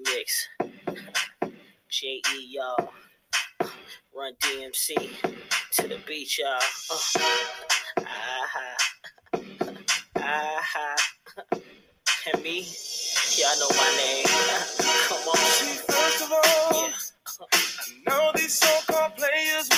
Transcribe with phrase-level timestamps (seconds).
[0.00, 0.46] remix.
[1.90, 2.90] J E y'all.
[4.16, 4.96] Run DMC
[5.72, 6.58] to the beach, y'all.
[6.90, 6.98] Uh,
[7.98, 8.76] aha.
[10.18, 10.96] Aha.
[12.34, 12.66] And me,
[13.36, 14.26] y'all know my name.
[15.08, 15.36] Come on.
[15.36, 17.12] See, first of all, Yes.
[17.52, 19.68] I know these so-called players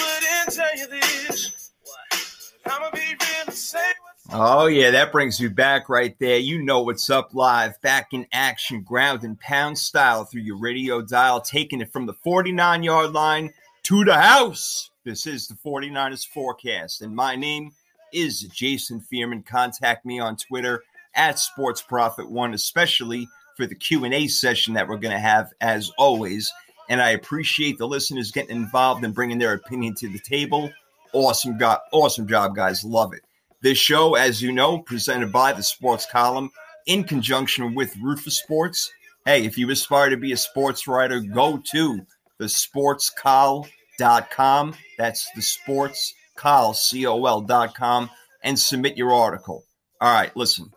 [4.36, 6.38] Oh, yeah, that brings you back right there.
[6.38, 11.00] You know what's up live, back in action, ground and pound style through your radio
[11.00, 14.90] dial, taking it from the 49 yard line to the house.
[15.04, 17.70] This is the 49ers forecast, and my name
[18.12, 19.46] is Jason Fearman.
[19.46, 20.82] Contact me on Twitter
[21.14, 25.92] at Sports Profit One, especially for the Q&A session that we're going to have as
[25.96, 26.52] always.
[26.88, 30.72] And I appreciate the listeners getting involved and bringing their opinion to the table.
[31.12, 32.82] Awesome, go- awesome job, guys.
[32.82, 33.20] Love it.
[33.64, 36.50] This show, as you know, presented by the Sports Column
[36.84, 38.92] in conjunction with for Sports.
[39.24, 44.74] Hey, if you aspire to be a sports writer, go to the sportscol.com.
[44.98, 48.10] That's the sportscol, C-O-L.com,
[48.42, 49.64] and submit your article.
[49.98, 50.70] All right, listen.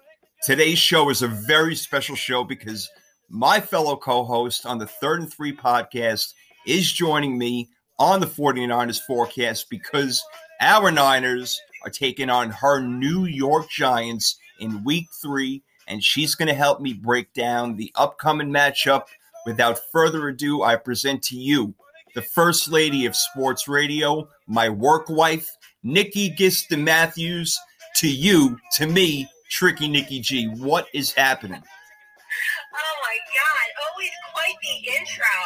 [0.45, 2.89] Today's show is a very special show because
[3.27, 6.33] my fellow co-host on the Third and Three podcast
[6.65, 7.67] is joining me
[7.99, 10.23] on the 49ers forecast because
[10.61, 16.49] our Niners are taking on her New York Giants in week three, and she's going
[16.49, 19.05] to help me break down the upcoming matchup.
[19.45, 21.73] Without further ado, I present to you
[22.13, 25.49] the First Lady of Sports Radio, my work wife,
[25.81, 27.57] Nikki Giston Matthews.
[27.97, 30.47] To you, to me, Tricky Nikki G.
[30.47, 31.63] What is happening?
[31.63, 35.39] Oh my god, always quite the intro.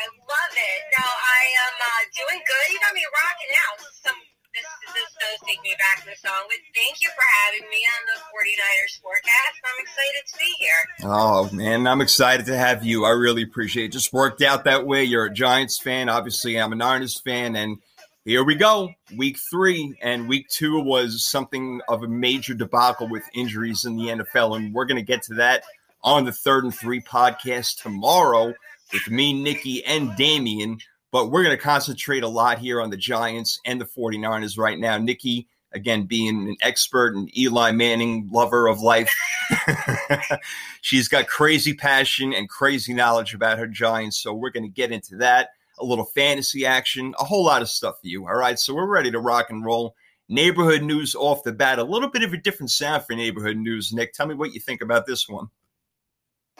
[0.00, 0.80] I love it.
[0.96, 2.72] No, I am uh, doing good.
[2.72, 3.78] You got me rocking out.
[4.02, 4.16] Some
[4.54, 5.74] this this does take me
[6.34, 9.60] song, but thank you for having me on the 49ers forecast.
[9.64, 11.10] I'm excited to be here.
[11.10, 13.04] Oh man, I'm excited to have you.
[13.04, 13.92] I really appreciate it.
[13.92, 15.04] Just worked out that way.
[15.04, 16.08] You're a Giants fan.
[16.08, 17.78] Obviously, I'm a Niners fan, and
[18.24, 18.90] here we go.
[19.16, 24.08] Week three and week two was something of a major debacle with injuries in the
[24.08, 25.62] NFL, and we're going to get to that
[26.02, 28.54] on the third and three podcast tomorrow
[28.92, 30.78] with me, Nikki, and Damien.
[31.12, 34.78] But we're going to concentrate a lot here on the Giants and the 49ers right
[34.78, 34.98] now.
[34.98, 39.12] Nikki, again, being an expert and Eli Manning lover of life,
[40.80, 44.18] she's got crazy passion and crazy knowledge about her Giants.
[44.18, 47.68] So we're going to get into that, a little fantasy action, a whole lot of
[47.68, 48.26] stuff for you.
[48.26, 48.58] All right.
[48.58, 49.96] So we're ready to rock and roll.
[50.28, 53.92] Neighborhood news off the bat, a little bit of a different sound for neighborhood news.
[53.92, 55.48] Nick, tell me what you think about this one.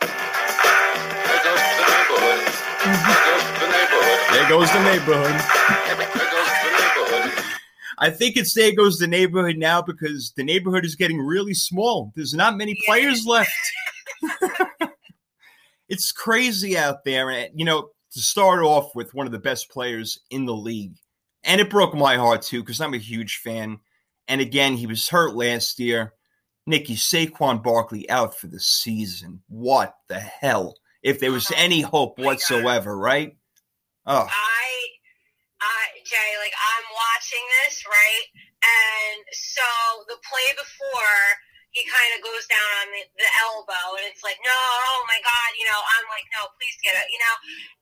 [0.01, 4.21] There goes the neighborhood.
[4.33, 5.84] There goes the neighborhood.
[8.05, 12.13] I think it's there goes the neighborhood now because the neighborhood is getting really small.
[12.15, 13.51] There's not many players left.
[15.89, 17.31] it's crazy out there.
[17.31, 20.97] And, you know, to start off with one of the best players in the league.
[21.45, 23.79] And it broke my heart too because I'm a huge fan.
[24.29, 26.13] And again, he was hurt last year.
[26.67, 29.41] Nicky Saquon Barkley out for the season.
[29.49, 30.75] What the hell?
[31.03, 33.35] If there was any oh hope whatsoever, right?
[34.05, 34.87] Oh, I,
[35.63, 36.84] I, Jay, like I'm
[37.25, 38.27] watching this right,
[38.61, 39.65] and so
[40.13, 41.21] the play before
[41.73, 45.17] he kind of goes down on the, the elbow, and it's like, no, oh my
[45.25, 47.37] god, you know, I'm like, no, please get it, you know,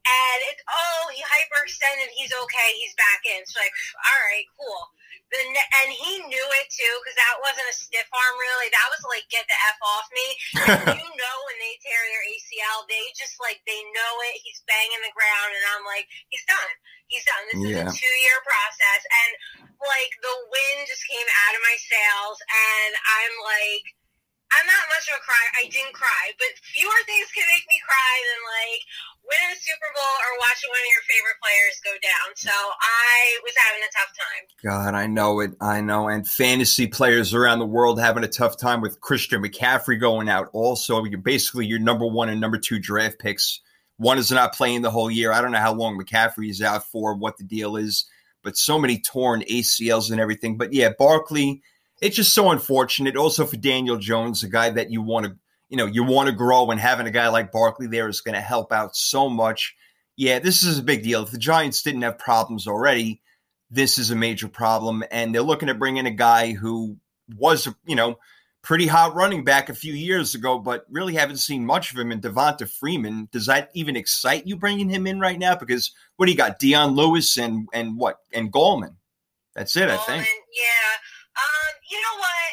[0.07, 3.43] and it's oh he hyperextended, he's okay, he's back in.
[3.51, 4.95] So like, all right, cool.
[5.35, 8.69] The and he knew it too because that wasn't a stiff arm really.
[8.71, 10.29] That was like get the f off me.
[11.03, 11.39] You know
[12.01, 14.41] they their ACL, they just like they know it.
[14.41, 16.73] He's banging the ground, and I'm like, he's done.
[17.13, 17.45] He's done.
[17.53, 17.85] This Yeah.
[17.85, 19.31] is a two year process, and
[19.85, 23.85] like the wind just came out of my sails, and I'm like.
[24.53, 25.45] I'm not much of a cry.
[25.57, 28.83] I didn't cry, but fewer things can make me cry than like
[29.25, 32.29] winning a Super Bowl or watching one of your favorite players go down.
[32.37, 34.45] So I was having a tough time.
[34.61, 35.53] God, I know it.
[35.61, 36.09] I know.
[36.09, 40.51] And fantasy players around the world having a tough time with Christian McCaffrey going out.
[40.53, 43.61] Also, you're basically your number one and number two draft picks.
[43.97, 45.33] One is not playing the whole year.
[45.33, 48.05] I don't know how long McCaffrey is out for, what the deal is,
[48.43, 50.57] but so many torn ACLs and everything.
[50.57, 51.63] But yeah, Barkley,
[52.03, 53.17] it's just so unfortunate.
[53.17, 55.37] Also for Daniel Jones, a guy that you want to,
[55.71, 58.35] you know, you want to grow, and having a guy like Barkley there is going
[58.35, 59.75] to help out so much.
[60.17, 61.23] Yeah, this is a big deal.
[61.23, 63.23] If the Giants didn't have problems already,
[63.71, 66.99] this is a major problem, and they're looking to bring in a guy who
[67.39, 68.19] was, you know,
[68.63, 72.13] pretty hot running back a few years ago, but really haven't seen much of him
[72.13, 73.29] in Devonta Freeman.
[73.33, 75.55] Does that even excite you bringing him in right now?
[75.55, 76.59] Because what do you got?
[76.59, 78.97] Dion Lewis and and what and Gallman.
[79.55, 80.27] That's it, I think.
[80.27, 81.12] Yeah.
[81.93, 82.53] You know what?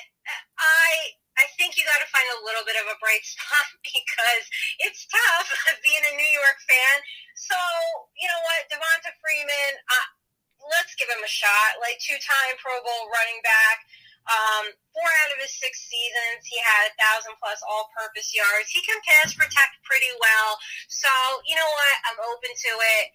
[0.60, 3.68] I I think you got to find a a little bit of a bright spot
[3.80, 4.44] because
[4.84, 5.48] it's tough
[5.88, 6.96] being a New York fan.
[7.40, 7.56] So
[8.20, 10.08] you know what, Devonta Freeman, uh,
[10.76, 11.80] let's give him a shot.
[11.80, 13.80] Like two-time Pro Bowl running back.
[14.28, 18.70] Um, four out of his six seasons, he had a thousand plus all-purpose yards.
[18.70, 20.60] He can pass protect pretty well.
[20.92, 21.10] So
[21.48, 23.06] you know what, I'm open to it.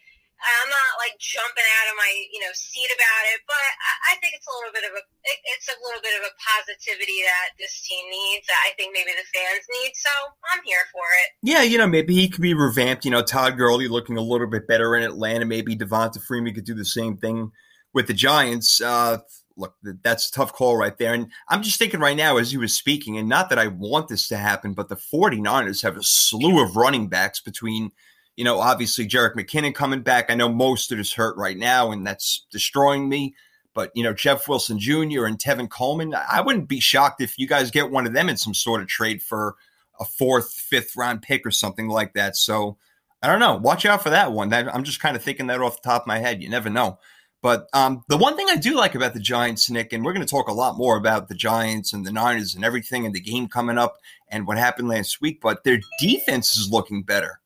[0.44, 3.69] I'm not like jumping out of my you know seat about it, but
[4.12, 6.32] I, think it's a little bit of a it, it's a little bit of a
[6.36, 8.46] positivity that this team needs.
[8.50, 9.92] That I think maybe the fans need.
[9.94, 10.12] So
[10.52, 11.28] I'm here for it.
[11.42, 13.04] Yeah, you know, maybe he could be revamped.
[13.04, 15.46] You know, Todd Gurley looking a little bit better in Atlanta.
[15.46, 17.52] Maybe Devonta Freeman could do the same thing
[17.92, 18.80] with the Giants.
[18.80, 19.19] Uh,
[19.56, 21.14] look, that's a tough call right there.
[21.14, 24.08] And I'm just thinking right now as he was speaking, and not that I want
[24.08, 27.92] this to happen, but the 49ers have a slew of running backs between–
[28.36, 30.31] you know, obviously Jerick McKinnon coming back.
[30.31, 33.34] I know Mostert is hurt right now, and that's destroying me.
[33.75, 35.25] But you know, Jeff Wilson Jr.
[35.25, 38.36] and Tevin Coleman, I wouldn't be shocked if you guys get one of them in
[38.36, 39.56] some sort of trade for
[39.98, 42.36] a fourth, fifth round pick or something like that.
[42.36, 42.76] So
[43.22, 43.56] I don't know.
[43.56, 44.50] Watch out for that one.
[44.50, 46.42] That, I'm just kind of thinking that off the top of my head.
[46.42, 46.98] You never know.
[47.42, 50.26] But um, the one thing I do like about the Giants, Nick, and we're going
[50.26, 53.20] to talk a lot more about the Giants and the Niners and everything and the
[53.20, 53.98] game coming up
[54.30, 57.40] and what happened last week, but their defense is looking better.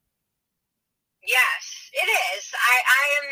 [1.29, 2.43] Yes, it is.
[2.57, 3.29] I, I am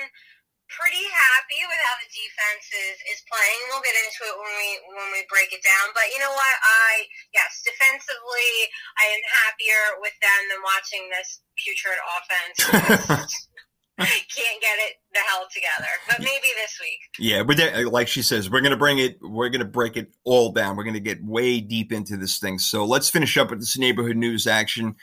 [0.69, 3.61] pretty happy with how the defense is, is playing.
[3.73, 4.69] We'll get into it when we
[5.01, 5.97] when we break it down.
[5.97, 6.57] But you know what?
[6.61, 8.53] I yes, defensively,
[9.01, 13.33] I am happier with them than watching this putrid offense.
[13.99, 17.01] Can't get it the hell together, but maybe this week.
[17.19, 17.57] Yeah, but
[17.91, 19.17] like she says, we're gonna bring it.
[19.23, 20.77] We're gonna break it all down.
[20.77, 22.59] We're gonna get way deep into this thing.
[22.59, 24.97] So let's finish up with this neighborhood news action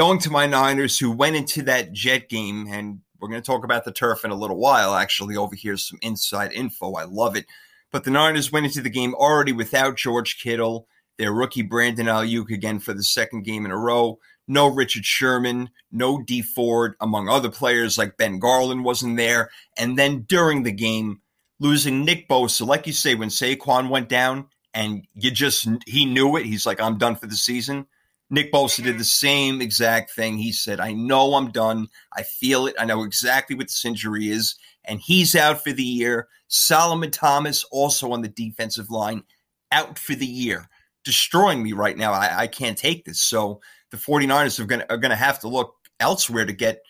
[0.00, 3.64] going to my Niners, who went into that Jet game, and we're going to talk
[3.64, 4.94] about the turf in a little while.
[4.94, 6.94] Actually, over here, some inside info.
[6.94, 7.44] I love it.
[7.92, 10.86] But the Niners went into the game already without George Kittle,
[11.18, 14.18] their rookie Brandon Aiyuk again for the second game in a row.
[14.48, 19.50] No Richard Sherman, no Dee Ford, among other players like Ben Garland wasn't there.
[19.76, 21.20] And then during the game,
[21.58, 26.36] losing Nick Bosa, like you say, when Saquon went down, and you just he knew
[26.36, 26.46] it.
[26.46, 27.86] He's like, I'm done for the season.
[28.30, 30.38] Nick Bosa did the same exact thing.
[30.38, 31.88] He said, I know I'm done.
[32.16, 32.76] I feel it.
[32.78, 34.54] I know exactly what this injury is.
[34.84, 36.28] And he's out for the year.
[36.48, 39.24] Solomon Thomas, also on the defensive line,
[39.72, 40.68] out for the year,
[41.04, 42.12] destroying me right now.
[42.12, 43.20] I, I can't take this.
[43.20, 43.60] So
[43.90, 46.82] the 49ers are going are to have to look elsewhere to get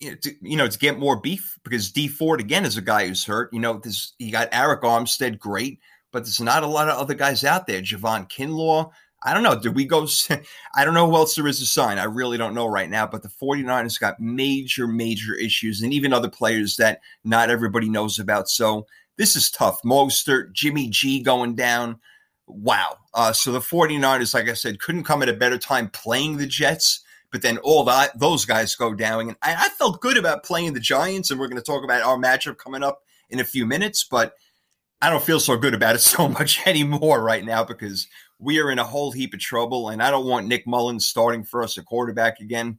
[0.00, 2.82] you know, to, you know, to get more beef because Dee Ford again is a
[2.82, 3.52] guy who's hurt.
[3.52, 5.80] You know, this you got Arik Armstead, great,
[6.12, 7.80] but there's not a lot of other guys out there.
[7.80, 8.90] Javon Kinlaw,
[9.22, 9.58] I don't know.
[9.58, 10.06] Did we go?
[10.74, 11.98] I don't know who else there is to sign.
[11.98, 13.06] I really don't know right now.
[13.06, 18.18] But the 49ers got major, major issues and even other players that not everybody knows
[18.18, 18.48] about.
[18.48, 18.86] So
[19.16, 19.80] this is tough.
[19.82, 21.98] Mostert, Jimmy G going down.
[22.46, 22.98] Wow.
[23.14, 26.46] Uh, so the 49ers, like I said, couldn't come at a better time playing the
[26.46, 27.02] Jets.
[27.32, 29.28] But then all that those guys go down.
[29.28, 31.30] And I, I felt good about playing the Giants.
[31.30, 34.04] And we're going to talk about our matchup coming up in a few minutes.
[34.08, 34.34] But
[35.02, 38.06] I don't feel so good about it so much anymore right now because
[38.38, 41.42] we are in a whole heap of trouble, and I don't want Nick Mullens starting
[41.42, 42.78] for us at quarterback again.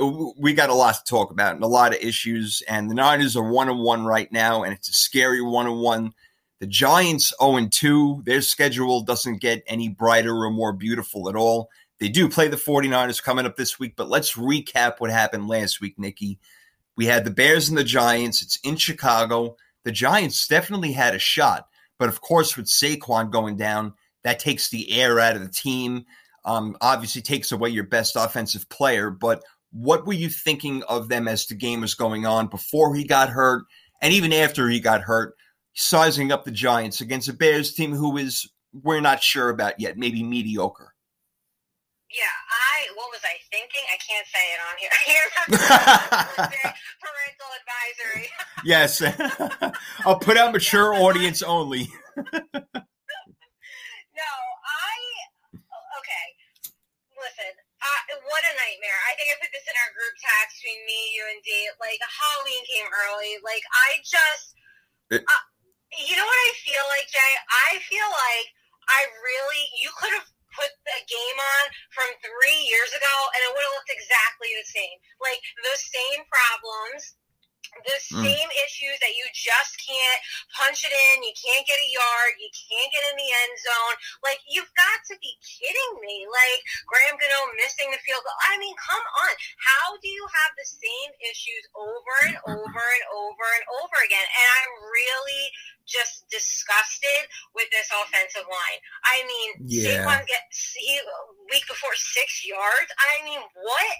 [0.00, 2.94] Uh, we got a lot to talk about and a lot of issues, and the
[2.94, 6.12] Niners are one and one right now, and it's a scary one and one.
[6.60, 8.22] The Giants 0 2.
[8.24, 11.68] Their schedule doesn't get any brighter or more beautiful at all.
[11.98, 15.80] They do play the 49ers coming up this week, but let's recap what happened last
[15.80, 16.38] week, Nikki.
[16.96, 18.42] We had the Bears and the Giants.
[18.42, 19.56] It's in Chicago.
[19.84, 21.66] The Giants definitely had a shot,
[21.98, 26.04] but of course, with Saquon going down, that takes the air out of the team.
[26.44, 29.10] Um, obviously, takes away your best offensive player.
[29.10, 33.04] But what were you thinking of them as the game was going on before he
[33.04, 33.64] got hurt,
[34.00, 35.34] and even after he got hurt,
[35.74, 39.98] sizing up the Giants against a Bears team who is we're not sure about yet,
[39.98, 40.94] maybe mediocre.
[42.10, 43.82] Yeah, I what was I thinking?
[43.88, 44.90] I can't say it on here.
[47.00, 48.28] parental advisory.
[48.64, 49.02] yes,
[50.06, 51.88] I'll put out mature audience only.
[52.14, 52.22] No,
[54.68, 54.98] I
[55.98, 56.34] okay.
[57.16, 59.00] Listen, uh, what a nightmare!
[59.10, 61.74] I think I put this in our group text between me, you, and Dave.
[61.82, 63.42] Like Halloween came early.
[63.42, 64.54] Like I just,
[65.10, 65.44] it, uh,
[65.98, 67.32] you know what I feel like, Jay?
[67.50, 68.46] I feel like
[68.86, 71.64] I really you could have put a game on
[71.96, 74.96] from three years ago and it would have looked exactly the same.
[75.18, 77.16] Like those same problems
[77.80, 78.22] the Mm.
[78.28, 80.20] same issues that you just can't
[80.52, 83.96] punch it in, you can't get a yard, you can't get in the end zone.
[84.22, 86.28] Like you've got to be kidding me.
[86.28, 88.36] Like Graham Gano missing the field goal.
[88.48, 89.32] I mean, come on.
[89.58, 94.24] How do you have the same issues over and over and over and over again?
[94.28, 95.44] And I'm really
[95.88, 97.26] just disgusted
[97.56, 98.80] with this offensive line.
[99.04, 100.04] I mean, Yeah.
[100.04, 101.00] Saquon gets he
[101.50, 102.90] week before six yards.
[103.00, 103.96] I mean, what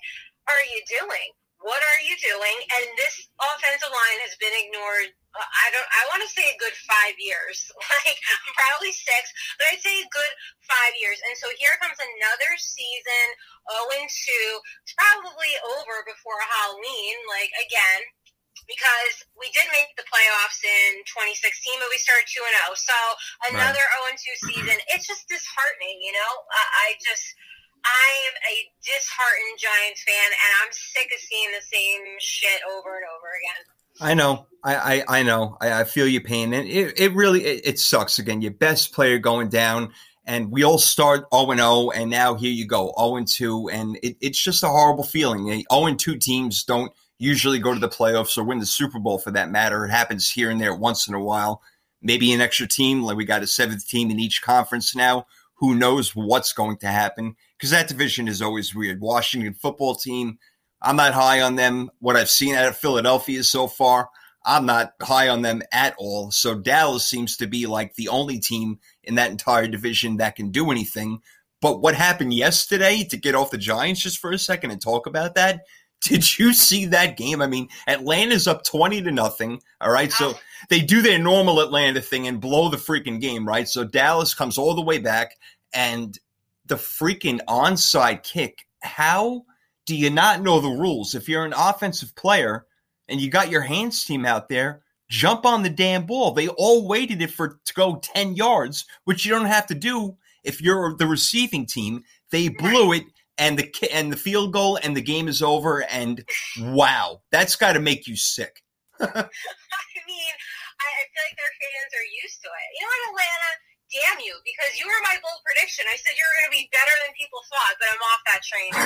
[0.48, 1.32] are you doing?
[1.62, 2.58] What are you doing?
[2.74, 5.14] And this offensive line has been ignored.
[5.38, 5.86] uh, I don't.
[5.86, 7.70] I want to say a good five years,
[8.02, 8.18] like
[8.58, 10.32] probably six, but I'd say a good
[10.66, 11.22] five years.
[11.22, 13.26] And so here comes another season,
[13.70, 14.48] zero and two.
[14.82, 17.14] It's probably over before Halloween.
[17.30, 18.02] Like again,
[18.66, 22.76] because we did make the playoffs in 2016, but we started 2 and 0.
[22.78, 22.96] So
[23.50, 24.76] another 0 and 2 season.
[24.92, 26.32] It's just disheartening, you know?
[26.50, 27.26] I, I just.
[27.84, 32.96] I am a disheartened Giants fan, and I'm sick of seeing the same shit over
[32.96, 33.62] and over again.
[34.00, 34.46] I know.
[34.64, 35.56] I, I, I know.
[35.60, 36.52] I, I feel your pain.
[36.54, 38.40] And it, it really it, it sucks again.
[38.40, 39.92] Your best player going down
[40.24, 44.16] and we all start 0 0 and now here you go 0 2 and it,
[44.20, 45.64] it's just a horrible feeling.
[45.70, 49.30] 0 2 teams don't usually go to the playoffs or win the Super Bowl for
[49.32, 49.84] that matter.
[49.84, 51.62] It happens here and there once in a while.
[52.00, 55.26] Maybe an extra team, like we got a seventh team in each conference now.
[55.56, 57.36] Who knows what's going to happen?
[57.62, 59.00] Because that division is always weird.
[59.00, 60.40] Washington football team,
[60.82, 61.92] I'm not high on them.
[62.00, 64.08] What I've seen out of Philadelphia so far,
[64.44, 66.32] I'm not high on them at all.
[66.32, 70.50] So Dallas seems to be like the only team in that entire division that can
[70.50, 71.20] do anything.
[71.60, 75.06] But what happened yesterday to get off the Giants just for a second and talk
[75.06, 75.60] about that?
[76.00, 77.40] Did you see that game?
[77.40, 79.62] I mean, Atlanta's up 20 to nothing.
[79.80, 80.10] All right.
[80.10, 80.34] So
[80.68, 83.68] they do their normal Atlanta thing and blow the freaking game, right?
[83.68, 85.36] So Dallas comes all the way back
[85.72, 86.18] and
[86.66, 88.66] the freaking onside kick.
[88.82, 89.44] How
[89.86, 91.14] do you not know the rules?
[91.14, 92.66] If you're an offensive player
[93.08, 96.32] and you got your hands team out there, jump on the damn ball.
[96.32, 100.16] They all waited it for to go 10 yards, which you don't have to do
[100.44, 102.02] if you're the receiving team.
[102.30, 103.04] They blew it
[103.38, 106.24] and the and the field goal and the game is over and
[106.60, 108.62] wow, that's got to make you sick.
[109.00, 110.34] I mean,
[110.82, 112.68] I, feel like their fans are used to it.
[112.78, 113.71] You know what, Atlanta?
[113.92, 115.84] Damn you, because you were my bold prediction.
[115.84, 118.40] I said you were going to be better than people thought, but I'm off that
[118.40, 118.72] train.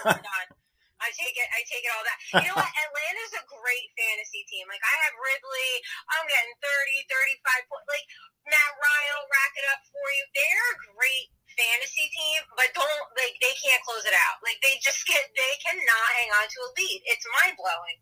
[0.00, 0.48] Oh Done.
[1.00, 1.48] I take it.
[1.48, 2.18] I take it all that.
[2.44, 2.68] You know what?
[2.84, 4.68] Atlanta's a great fantasy team.
[4.68, 5.72] Like I have Ridley.
[6.12, 7.88] I'm getting 30, 35 points.
[7.88, 8.06] Like
[8.44, 10.22] Matt Ryan will rack it up for you.
[10.36, 14.44] They're a great fantasy team, but don't like they can't close it out.
[14.44, 17.00] Like they just get they cannot hang on to a lead.
[17.08, 17.98] It's mind blowing.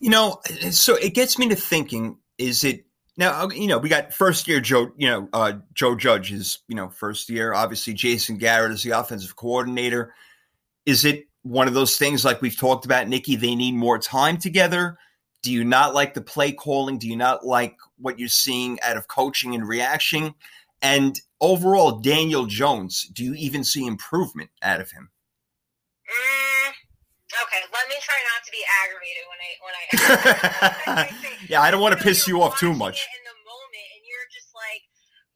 [0.00, 0.40] You know,
[0.72, 3.48] so it gets me to thinking: Is it now?
[3.50, 4.92] You know, we got first year Joe.
[4.96, 7.52] You know, uh, Joe Judge is you know first year.
[7.54, 10.14] Obviously, Jason Garrett is the offensive coordinator.
[10.86, 13.36] Is it one of those things like we've talked about, Nikki?
[13.36, 14.98] They need more time together.
[15.42, 16.98] Do you not like the play calling?
[16.98, 20.34] Do you not like what you're seeing out of coaching and reaction?
[20.82, 25.10] And overall, Daniel Jones, do you even see improvement out of him?
[27.30, 29.82] Mm, okay, let me try not to be aggravated when I when I.
[31.52, 33.06] yeah, I don't want to piss you're off too much.
[33.06, 34.82] in the moment, and you're just like,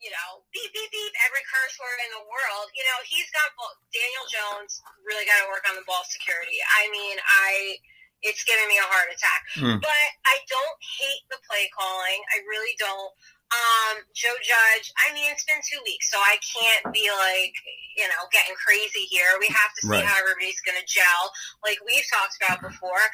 [0.03, 2.67] you know, beep beep beep, every curse word in the world.
[2.75, 3.55] You know, he's got
[3.95, 6.59] Daniel Jones really got to work on the ball security.
[6.83, 7.79] I mean, I
[8.25, 9.41] it's giving me a heart attack.
[9.55, 9.79] Hmm.
[9.85, 12.19] But I don't hate the play calling.
[12.33, 13.13] I really don't.
[13.53, 17.55] Um, Joe Judge, I mean, it's been two weeks, so I can't be like,
[17.95, 19.31] you know, getting crazy here.
[19.39, 20.03] We have to see Right.
[20.03, 21.31] how everybody's going to gel,
[21.63, 23.05] like we've talked about before.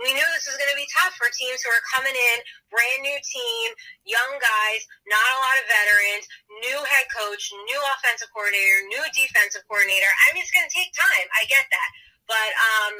[0.00, 2.36] We knew this was going to be tough for teams who are coming in,
[2.72, 3.66] brand new team,
[4.08, 6.24] young guys, not a lot of veterans,
[6.64, 10.08] new head coach, new offensive coordinator, new defensive coordinator.
[10.08, 11.26] I mean, it's going to take time.
[11.36, 11.90] I get that.
[12.24, 12.94] But, um,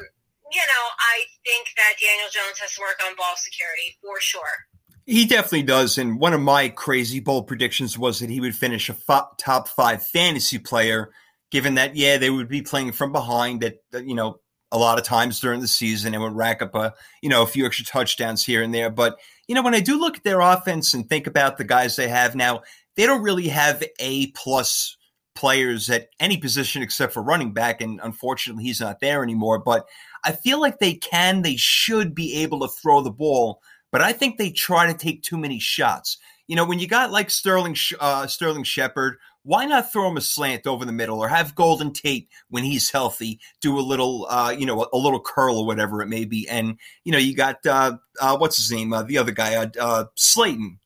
[0.53, 4.69] you know, I think that Daniel Jones has to work on ball security for sure.
[5.05, 5.97] He definitely does.
[5.97, 8.95] And one of my crazy bold predictions was that he would finish a
[9.37, 11.11] top five fantasy player,
[11.49, 14.39] given that, yeah, they would be playing from behind at, uh, you know,
[14.71, 17.47] a lot of times during the season and would rack up a, you know, a
[17.47, 18.89] few extra touchdowns here and there.
[18.89, 21.95] But, you know, when I do look at their offense and think about the guys
[21.95, 22.61] they have now,
[22.95, 24.95] they don't really have A plus
[25.35, 27.81] players at any position except for running back.
[27.81, 29.59] And unfortunately, he's not there anymore.
[29.59, 29.87] But
[30.23, 34.13] I feel like they can, they should be able to throw the ball but I
[34.13, 36.17] think they try to take too many shots.
[36.47, 40.21] You know, when you got like Sterling uh, Sterling Shepard, why not throw him a
[40.21, 44.51] slant over the middle, or have Golden Tate when he's healthy do a little, uh,
[44.51, 46.47] you know, a, a, little curl or whatever it may be.
[46.47, 50.05] And you know, you got uh, uh, what's his name, uh, the other guy, uh,
[50.15, 50.79] Slayton.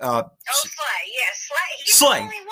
[0.00, 1.58] oh, Slay, yeah, Slay.
[1.84, 2.42] He's Slay.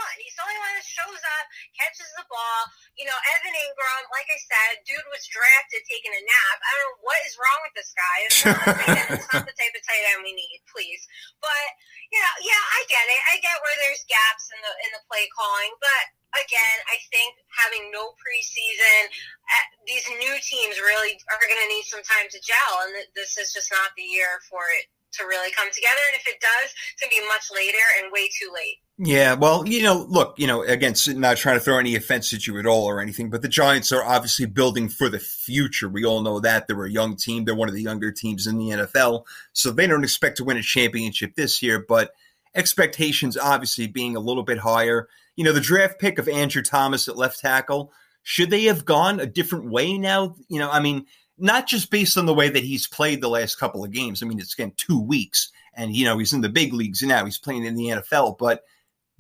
[1.00, 1.45] Shows up,
[1.80, 2.61] catches the ball.
[3.00, 6.59] you know, Evan Engram, like I said, dude was drafted taking a nap.
[6.61, 8.16] I don't know what is wrong with this guy.
[8.28, 9.16] It's not, the.
[9.16, 11.00] It's not the type of tight end we need, please.
[11.40, 11.66] But
[12.12, 13.21] you know, yeah, I get it.
[13.33, 16.04] I get where there's gaps in the in the play calling, but
[16.37, 21.87] again, I think having no preseason, uh, these new teams really are going to need
[21.88, 25.50] some time to gel, and this is just not the year for it to really
[25.50, 26.02] come together.
[26.12, 28.78] And if it does, it's going to be much later and way too late.
[29.02, 32.47] Yeah, well, you know, look, you know, again, not trying to throw any offense at
[32.47, 35.88] you at all or anything, but the Giants are obviously building for the future.
[35.88, 38.59] We all know that they're a young team; they're one of the younger teams in
[38.59, 41.83] the NFL, so they don't expect to win a championship this year.
[41.88, 42.11] But
[42.54, 45.09] expectations, obviously, being a little bit higher.
[45.35, 47.95] You know, the draft pick of Andrew Thomas at left tackle.
[48.23, 50.37] Should they have gone a different way now?
[50.49, 51.07] You know, I mean,
[51.38, 54.23] not just based on the way that he's played the last couple of games.
[54.23, 57.25] I mean, it's again two weeks, and you know he's in the big leagues now.
[57.25, 58.62] He's playing in the NFL, but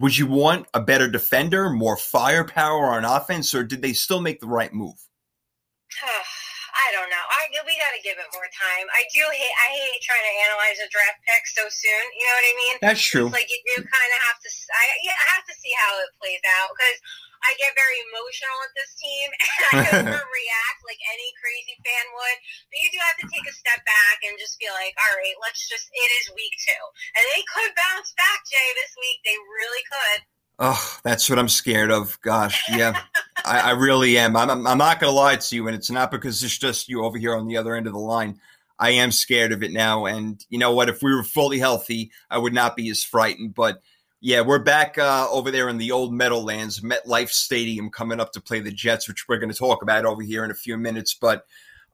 [0.00, 4.40] would you want a better defender, more firepower on offense, or did they still make
[4.40, 4.96] the right move?
[6.00, 7.20] I don't know.
[7.20, 7.40] I
[7.70, 8.86] we got to give it more time.
[8.90, 9.56] I do hate.
[9.62, 12.04] I hate trying to analyze a draft pick so soon.
[12.18, 12.74] You know what I mean?
[12.82, 13.26] That's true.
[13.30, 14.48] It's like you do kind of have to.
[14.50, 16.98] I, I have to see how it plays out because
[17.40, 19.28] I get very emotional with this team
[19.72, 22.38] and I overreact like any crazy fan would.
[22.68, 25.36] But you do have to take a step back and just be like, all right,
[25.40, 26.84] let's just, it is week two.
[27.16, 29.18] And they could bounce back, Jay, this week.
[29.24, 30.20] They really could.
[30.60, 32.20] Oh, that's what I'm scared of.
[32.20, 33.00] Gosh, yeah,
[33.46, 34.36] I, I, really am.
[34.36, 37.02] I'm, I'm not going to lie to you, and it's not because it's just you
[37.02, 38.38] over here on the other end of the line.
[38.78, 40.90] I am scared of it now, and you know what?
[40.90, 43.54] If we were fully healthy, I would not be as frightened.
[43.54, 43.80] But
[44.20, 48.40] yeah, we're back uh, over there in the old Meadowlands, MetLife Stadium, coming up to
[48.40, 51.14] play the Jets, which we're going to talk about over here in a few minutes.
[51.14, 51.46] But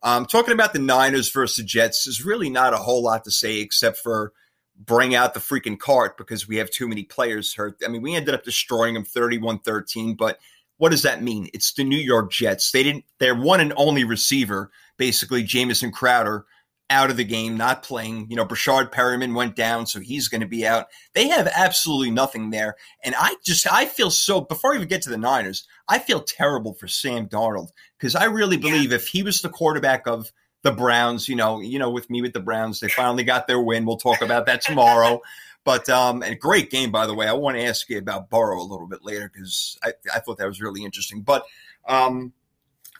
[0.02, 3.30] um, talking about the Niners versus the Jets is really not a whole lot to
[3.30, 4.33] say except for
[4.76, 7.80] bring out the freaking cart because we have too many players hurt.
[7.85, 10.38] I mean, we ended up destroying them 31 13, but
[10.78, 11.49] what does that mean?
[11.54, 12.73] It's the New York Jets.
[12.73, 16.45] They didn't, their one and only receiver, basically Jamison Crowder,
[16.88, 18.26] out of the game, not playing.
[18.31, 20.87] You know, Breshad Perriman went down, so he's going to be out.
[21.14, 22.76] They have absolutely nothing there.
[23.05, 26.23] And I just, I feel so, before I even get to the Niners, I feel
[26.23, 28.97] terrible for Sam Darnold because I really believe yeah.
[28.97, 30.31] if he was the quarterback of
[30.62, 33.61] the Browns, you know, you know, with me with the Browns, they finally got their
[33.61, 33.85] win.
[33.85, 35.21] We'll talk about that tomorrow.
[35.66, 37.26] But um, and great game, by the way.
[37.26, 40.38] I want to ask you about Burrow a little bit later because I, I thought
[40.38, 41.23] that was really interesting.
[41.23, 41.45] But
[41.88, 42.33] um,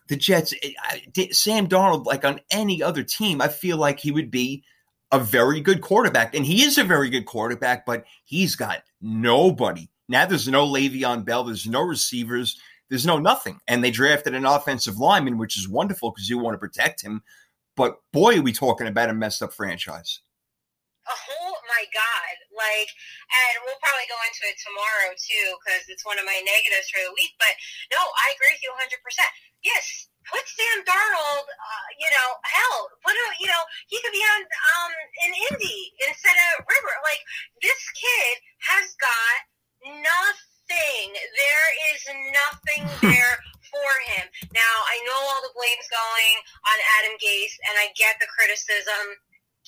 [0.09, 4.31] the Jets, eh, Sam Darnold, like on any other team, I feel like he would
[4.31, 4.65] be
[5.13, 6.35] a very good quarterback.
[6.35, 9.89] And he is a very good quarterback, but he's got nobody.
[10.09, 13.61] Now there's no Le'Veon Bell, there's no receivers, there's no nothing.
[13.67, 17.23] And they drafted an offensive lineman, which is wonderful because you want to protect him.
[17.77, 20.21] But boy, are we talking about a messed up franchise.
[21.09, 22.46] Oh my God.
[22.57, 22.91] Like,
[23.29, 27.05] and we'll probably go into it tomorrow too, because it's one of my negatives for
[27.05, 27.37] the week.
[27.37, 27.55] But
[27.93, 28.97] no, I agree with you 100%
[29.67, 34.23] yes, put Sam Darnold, uh, you know, hell, put a, you know, he could be
[34.23, 34.93] on um
[35.27, 36.95] in Indy instead of River.
[37.03, 37.23] Like
[37.59, 38.35] this kid
[38.71, 39.37] has got
[40.07, 41.07] nothing.
[41.15, 43.35] There is nothing there
[43.71, 44.27] for him.
[44.55, 49.19] Now I know all the blame's going on Adam Gase, and I get the criticism.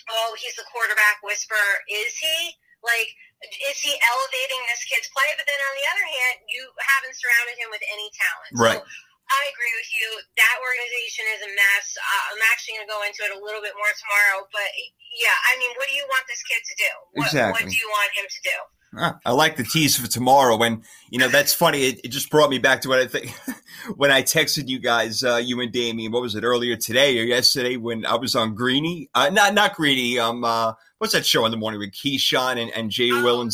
[0.09, 1.83] Oh, he's the quarterback whisperer.
[1.91, 2.55] Is he?
[2.83, 3.11] Like,
[3.43, 5.31] is he elevating this kid's play?
[5.39, 8.51] But then on the other hand, you haven't surrounded him with any talent.
[8.55, 8.83] Right.
[8.83, 8.87] So
[9.29, 10.07] I agree with you.
[10.41, 11.87] That organization is a mess.
[12.01, 14.49] Uh, I'm actually going to go into it a little bit more tomorrow.
[14.49, 14.69] But
[15.15, 16.93] yeah, I mean, what do you want this kid to do?
[17.13, 17.53] What, exactly.
[17.53, 18.59] what do you want him to do?
[18.97, 20.57] I like the tease for tomorrow.
[20.57, 21.83] When you know that's funny.
[21.83, 23.35] It, it, just brought me back to what I think
[23.97, 26.11] when I texted you guys, uh, you and Damien.
[26.11, 29.11] What was it earlier today or yesterday when I was on Greeny?
[29.15, 30.19] Uh, not not Greeny.
[30.19, 33.41] Um, uh, what's that show in the morning with Keyshawn and, and Jay oh, Will
[33.41, 33.53] and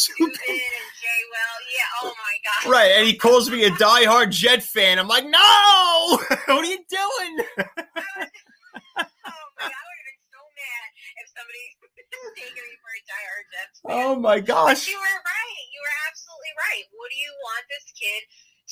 [1.74, 2.70] yeah, oh my god.
[2.70, 4.98] Right, and he calls me a diehard Jet fan.
[4.98, 5.38] I'm like, no,
[6.46, 7.34] what are you doing?
[7.58, 10.86] oh my god, I would have been so mad
[11.18, 11.64] if somebody
[12.38, 13.90] taken me for a diehard Jets fan.
[13.90, 14.86] Oh my gosh.
[14.86, 15.64] But you were right.
[15.74, 16.84] You were absolutely right.
[16.94, 18.22] What do you want this kid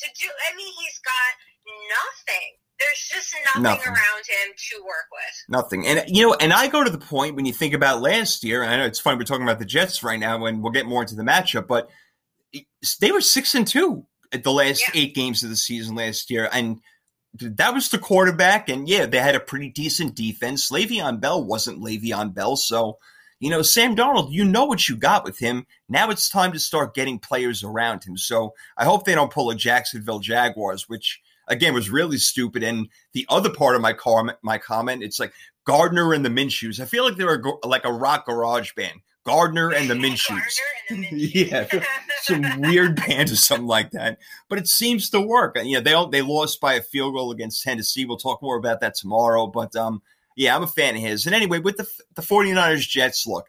[0.02, 0.28] to do?
[0.30, 1.32] I mean, he's got
[1.90, 2.50] nothing.
[2.86, 5.44] There's just nothing, nothing, around him to work with.
[5.48, 5.86] Nothing.
[5.86, 8.64] And you know, and I go to the point when you think about last year,
[8.64, 11.02] I know it's funny we're talking about the Jets right now, and we'll get more
[11.02, 11.88] into the matchup, but
[13.00, 15.00] they were six and two at the last yeah.
[15.00, 16.80] eight games of the season last year, and
[17.34, 18.68] that was the quarterback.
[18.68, 20.70] And yeah, they had a pretty decent defense.
[20.70, 22.98] Le'Veon Bell wasn't Le'Veon Bell, so
[23.40, 25.66] you know Sam Donald, you know what you got with him.
[25.88, 28.16] Now it's time to start getting players around him.
[28.16, 32.62] So I hope they don't pull a Jacksonville Jaguars, which again was really stupid.
[32.62, 35.33] And the other part of my comment, my comment, it's like
[35.64, 36.81] Gardner and the Minshews.
[36.81, 39.00] I feel like they're a, like a rock garage band.
[39.24, 40.59] Gardner and the Minshews.
[40.90, 41.50] And the Minshews.
[41.74, 41.83] yeah,
[42.22, 44.18] some weird band or something like that.
[44.48, 45.57] But it seems to work.
[45.57, 48.05] And, Yeah, they all, they lost by a field goal against Tennessee.
[48.05, 49.46] We'll talk more about that tomorrow.
[49.46, 50.02] But um,
[50.37, 51.26] yeah, I'm a fan of his.
[51.26, 53.48] And anyway, with the the 49ers Jets, look,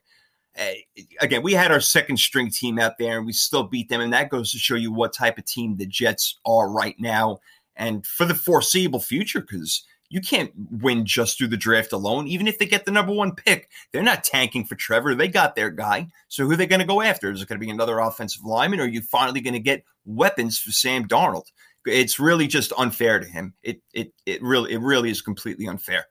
[0.55, 0.75] eh,
[1.19, 4.01] again, we had our second string team out there and we still beat them.
[4.01, 7.39] And that goes to show you what type of team the Jets are right now
[7.75, 12.27] and for the foreseeable future, because you can't win just through the draft alone.
[12.27, 15.15] Even if they get the number one pick, they're not tanking for Trevor.
[15.15, 16.07] They got their guy.
[16.27, 17.31] So who are they going to go after?
[17.31, 19.83] Is it going to be another offensive lineman, or are you finally going to get
[20.05, 21.51] weapons for Sam Darnold?
[21.85, 23.55] It's really just unfair to him.
[23.63, 26.05] It it it really it really is completely unfair.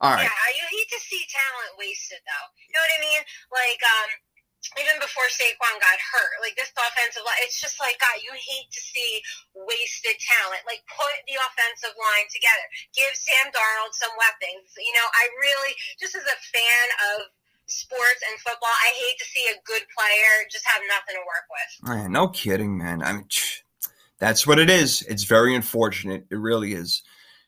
[0.00, 0.22] All right.
[0.22, 2.48] Yeah, you hate to see talent wasted, though.
[2.54, 3.22] You know what I mean?
[3.50, 4.10] Like, um,
[4.76, 8.20] even before Saquon got hurt, like this offensive line, it's just like God.
[8.20, 9.22] You hate to see
[9.56, 10.66] wasted talent.
[10.68, 12.66] Like, put the offensive line together.
[12.92, 14.76] Give Sam Darnold some weapons.
[14.76, 17.32] You know, I really, just as a fan of
[17.68, 21.46] sports and football, I hate to see a good player just have nothing to work
[21.48, 21.70] with.
[21.88, 23.00] Man, no kidding, man.
[23.02, 23.28] I mean,
[24.18, 25.02] that's what it is.
[25.02, 26.26] It's very unfortunate.
[26.30, 27.02] It really is.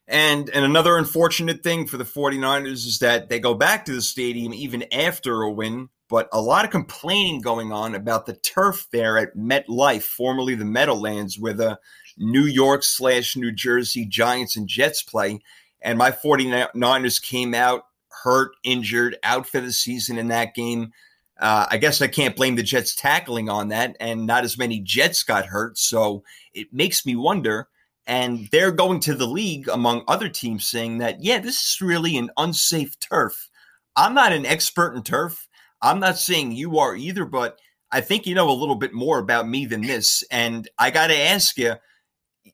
[0.06, 4.02] And and another unfortunate thing for the 49ers is that they go back to the
[4.02, 8.88] stadium even after a win, but a lot of complaining going on about the turf
[8.90, 11.78] there at MetLife, formerly the Meadowlands, where the
[12.18, 15.40] New York slash New Jersey Giants and Jets play.
[15.80, 17.84] And my 49ers came out
[18.24, 20.92] hurt, injured, out for the season in that game.
[21.38, 24.80] Uh, I guess I can't blame the Jets tackling on that, and not as many
[24.80, 25.78] Jets got hurt.
[25.78, 27.68] So it makes me wonder.
[28.06, 32.16] And they're going to the league, among other teams, saying that, yeah, this is really
[32.16, 33.48] an unsafe turf.
[33.96, 35.48] I'm not an expert in turf.
[35.82, 37.58] I'm not saying you are either, but
[37.92, 40.22] I think you know a little bit more about me than this.
[40.30, 41.74] And I got to ask you,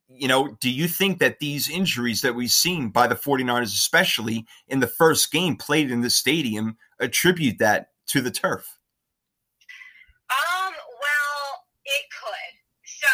[0.09, 4.47] you know, do you think that these injuries that we've seen by the 49ers, especially
[4.69, 8.79] in the first game played in the stadium, attribute that to the turf?
[10.31, 11.47] Um, well,
[11.85, 12.55] it could.
[12.85, 13.13] So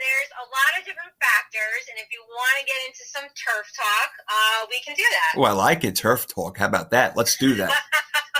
[0.00, 3.66] there's a lot of different factors, and if you want to get into some turf
[3.76, 5.40] talk, uh, we can do that.
[5.40, 6.58] Well, I like it, turf talk.
[6.58, 7.16] How about that?
[7.16, 7.72] Let's do that.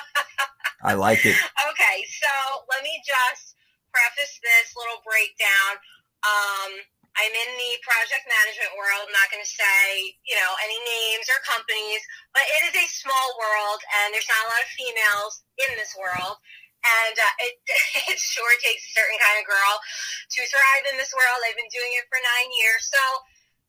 [0.86, 1.34] I like it.
[1.34, 2.30] Okay, so
[2.70, 3.58] let me just
[3.90, 5.82] preface this little breakdown.
[6.22, 6.70] Um,
[7.18, 9.10] I'm in the project management world.
[9.10, 11.98] I'm not going to say, you know, any names or companies,
[12.30, 15.90] but it is a small world, and there's not a lot of females in this
[15.98, 16.38] world.
[16.86, 17.54] And uh, it,
[18.14, 21.42] it sure takes a certain kind of girl to thrive in this world.
[21.42, 22.86] I've been doing it for nine years.
[22.86, 23.02] So,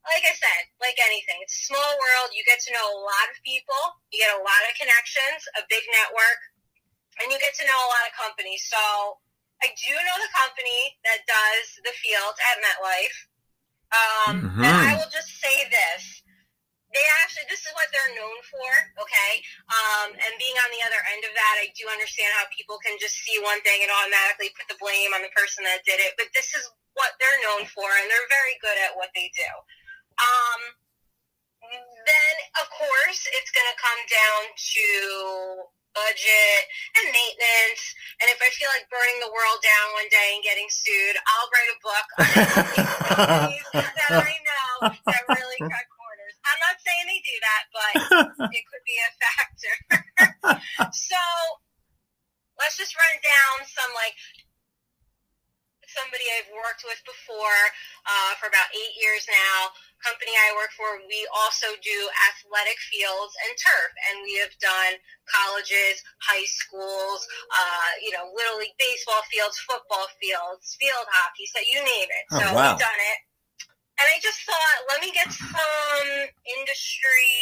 [0.05, 2.29] like I said, like anything, it's a small world.
[2.29, 3.81] You get to know a lot of people,
[4.13, 6.39] you get a lot of connections, a big network,
[7.21, 8.63] and you get to know a lot of companies.
[8.69, 9.19] So,
[9.63, 13.17] I do know the company that does the field at MetLife.
[13.89, 14.65] Um, Mhm.
[14.65, 16.21] And I will just say this.
[16.93, 18.69] They actually, this is what they're known for,
[19.01, 19.43] okay?
[19.69, 22.97] Um, and being on the other end of that, I do understand how people can
[22.97, 26.15] just see one thing and automatically put the blame on the person that did it.
[26.17, 29.51] But this is what they're known for, and they're very good at what they do.
[30.17, 30.61] Um,
[32.05, 34.87] then, of course, it's going to come down to
[35.97, 36.61] budget
[37.01, 37.83] and maintenance.
[38.21, 41.49] And if I feel like burning the world down one day and getting sued, I'll
[41.49, 46.35] write a book on that I know that really cut corners.
[46.45, 47.93] I'm not saying they do that, but
[48.57, 49.75] it could be a factor.
[51.09, 51.21] so
[52.61, 54.17] let's just run down some like
[55.97, 57.61] somebody I've worked with before
[58.05, 59.73] uh, for about eight years now.
[60.05, 61.97] Company I work for, we also do
[62.29, 64.93] athletic fields and turf, and we have done
[65.25, 71.59] colleges, high schools, uh, you know, little league baseball fields, football fields, field hockey, so
[71.65, 72.25] you name it.
[72.29, 72.71] Oh, so wow.
[72.71, 73.19] we've done it.
[73.97, 76.09] And I just thought, let me get some
[76.45, 77.33] industry,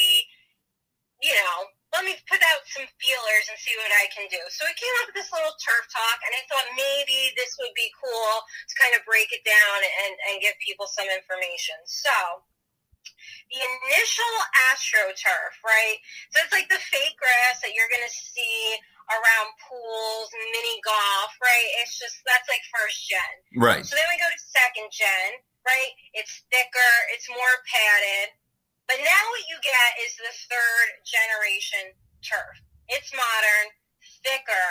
[1.20, 4.42] you know, let me put out some feelers and see what I can do.
[4.52, 7.72] So we came up with this little turf talk, and I thought maybe this would
[7.72, 11.80] be cool to kind of break it down and, and give people some information.
[11.88, 12.44] So
[13.48, 14.36] the initial
[14.72, 15.98] AstroTurf, right?
[16.34, 18.76] So it's like the fake grass that you're going to see
[19.14, 21.70] around pools, mini golf, right?
[21.86, 23.34] It's just, that's like first gen.
[23.62, 23.86] Right.
[23.86, 25.30] So then we go to second gen,
[25.62, 25.94] right?
[26.18, 28.34] It's thicker, it's more padded.
[28.86, 32.56] But now what you get is the third generation turf.
[32.90, 33.66] It's modern,
[34.22, 34.68] thicker,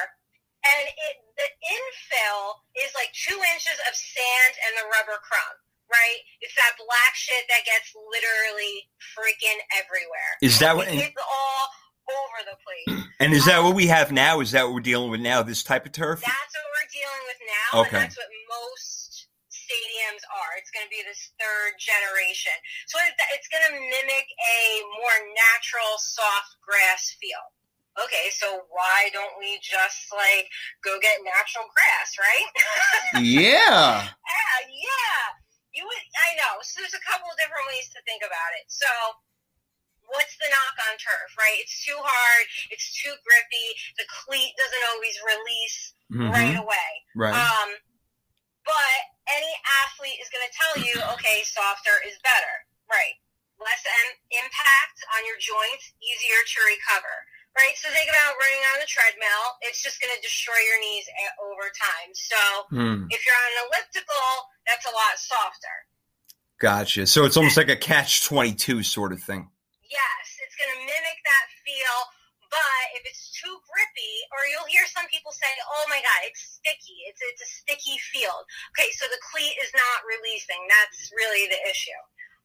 [0.63, 5.59] and it the infill is like two inches of sand and the rubber crumb,
[5.91, 6.21] right?
[6.41, 8.87] It's that black shit that gets literally
[9.19, 10.33] freaking everywhere.
[10.47, 10.87] Is that what?
[10.87, 11.67] It's all
[12.07, 13.03] over the place.
[13.21, 14.41] And is that what we have now?
[14.41, 15.43] Is that what we're dealing with now?
[15.43, 16.21] This type of turf?
[16.21, 17.97] That's what we're dealing with now, Okay.
[17.97, 19.04] and that's what most
[19.75, 20.53] stadiums are.
[20.59, 22.55] It's going to be this third generation.
[22.87, 22.99] So
[23.35, 24.61] it's going to mimic a
[25.03, 27.43] more natural, soft grass feel.
[27.95, 30.47] okay, so why don't we just like
[30.83, 32.49] go get natural grass, right?
[33.23, 34.03] yeah.
[34.11, 35.23] yeah, yeah.
[35.75, 36.63] You would, I know.
[36.63, 38.67] So there's a couple of different ways to think about it.
[38.71, 38.87] So
[40.11, 41.59] what's the knock on turf, right?
[41.63, 42.45] It's too hard.
[42.71, 43.69] It's too grippy.
[43.99, 45.79] The cleat doesn't always release
[46.15, 46.31] Mhm.
[46.31, 46.91] right away.
[47.15, 47.35] Right.
[47.35, 47.79] Um,
[48.67, 48.99] but
[49.31, 49.53] any
[49.87, 52.55] athlete is going to tell you, okay, softer is better,
[52.91, 53.17] right?
[53.57, 57.15] Less im- impact on your joints, easier to recover,
[57.57, 57.73] right?
[57.81, 59.45] So think about running on the treadmill.
[59.65, 62.11] It's just going to destroy your knees a- over time.
[62.13, 62.41] So
[62.75, 63.07] Hmm.
[63.15, 64.27] if you're on an elliptical,
[64.67, 65.77] that's a lot softer.
[66.61, 67.07] Gotcha.
[67.07, 69.51] So it's almost like a catch twenty two sort of thing.
[69.91, 71.97] Yes, it's going to mimic that feel.
[72.55, 76.63] But if it's too grippy, or you'll hear some people say, "Oh my God, it's
[76.63, 77.03] sticky.
[77.11, 78.47] It's it's a sticky field."
[78.79, 80.63] Okay, so the cleat is not releasing.
[80.71, 81.99] That's really the issue.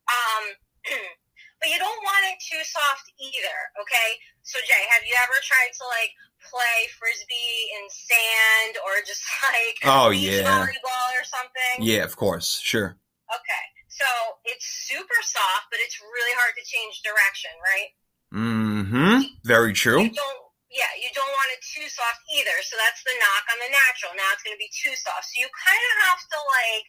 [0.10, 0.44] Um,
[1.62, 3.58] but you don't want it too soft either.
[3.86, 4.10] Okay,
[4.42, 6.10] so Jay, have you ever tried to like
[6.50, 9.22] play frisbee in sand or just
[9.54, 10.42] like Oh, yeah.
[10.66, 11.86] volleyball or something?
[11.86, 12.58] Yeah, of course.
[12.58, 12.98] Sure.
[13.30, 14.10] Okay, so
[14.50, 17.90] it's super soft, but it's really hard to change direction, right?
[18.34, 19.29] Mm-hmm.
[19.46, 20.04] Very true.
[20.04, 22.56] You don't, yeah, you don't want it too soft either.
[22.66, 24.14] So that's the knock on the natural.
[24.16, 25.32] Now it's going to be too soft.
[25.32, 26.86] So you kind of have to like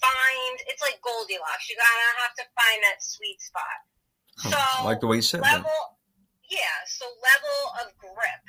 [0.00, 0.54] find.
[0.66, 1.68] It's like Goldilocks.
[1.70, 3.78] You gotta have to find that sweet spot.
[4.36, 5.64] So I like the way you said that.
[5.64, 5.80] level,
[6.50, 6.76] yeah.
[6.84, 8.44] So level of grip,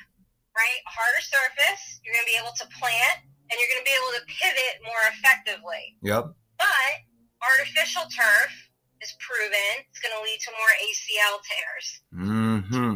[0.52, 0.80] right?
[0.84, 2.00] Harder surface.
[2.04, 4.74] You're going to be able to plant, and you're going to be able to pivot
[4.84, 5.96] more effectively.
[6.04, 6.36] Yep.
[6.60, 6.92] But
[7.40, 8.52] artificial turf
[9.00, 11.86] is proven it's going to lead to more ACL tears.
[12.12, 12.87] Mm-hmm.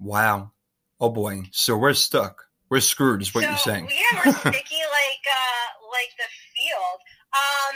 [0.00, 0.52] Wow.
[0.98, 1.44] Oh boy.
[1.52, 2.48] So we're stuck.
[2.70, 3.88] We're screwed, is what so, you're saying.
[3.90, 6.98] Yeah, we're sticky like uh, like the field.
[7.36, 7.74] Um,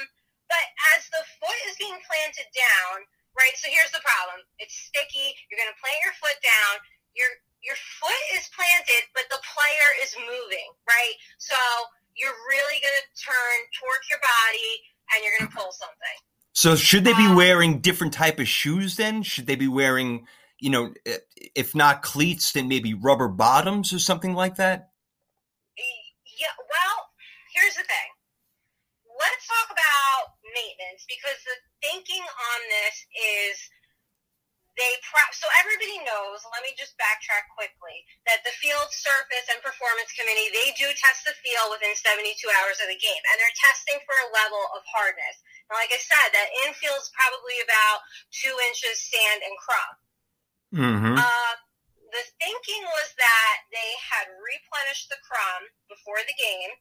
[0.48, 0.64] but
[0.96, 3.04] as the foot is being planted down,
[3.36, 3.54] right?
[3.58, 5.34] So here's the problem: it's sticky.
[5.50, 6.80] You're going to plant your foot down.
[7.14, 7.28] Your
[7.62, 11.14] your foot is planted, but the player is moving, right?
[11.38, 11.56] So
[12.14, 14.70] you're really going to turn torque your body,
[15.12, 16.16] and you're going to pull something.
[16.54, 19.22] So should they be Um, wearing different type of shoes then?
[19.24, 20.28] Should they be wearing,
[20.64, 20.96] you know,
[21.52, 24.96] if not cleats, then maybe rubber bottoms or something like that?
[26.40, 27.12] Yeah, well,
[27.52, 28.10] here's the thing.
[29.04, 33.60] Let's talk about maintenance because the thinking on this is
[34.80, 34.96] they
[35.36, 36.40] so everybody knows.
[36.48, 41.28] Let me just backtrack quickly that the field surface and performance committee they do test
[41.28, 42.24] the field within 72
[42.56, 45.44] hours of the game, and they're testing for a level of hardness.
[45.68, 48.00] And like I said, that infill is probably about
[48.32, 50.00] two inches sand and crumb.
[50.72, 51.18] Mm-hmm.
[51.18, 51.54] Uh,
[52.14, 56.72] the thinking was that they had replenished the crumb before the game.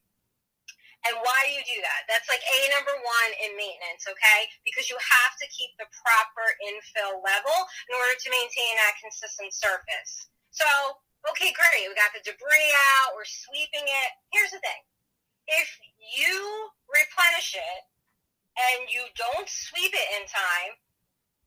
[1.04, 2.08] And why do you do that?
[2.08, 4.48] That's like A number one in maintenance, okay?
[4.64, 7.58] Because you have to keep the proper infill level
[7.90, 10.32] in order to maintain that consistent surface.
[10.48, 10.64] So,
[11.28, 11.92] okay, great.
[11.92, 13.12] We got the debris out.
[13.12, 14.10] We're sweeping it.
[14.32, 14.80] Here's the thing.
[15.44, 15.68] If
[16.00, 17.80] you replenish it
[18.56, 20.72] and you don't sweep it in time,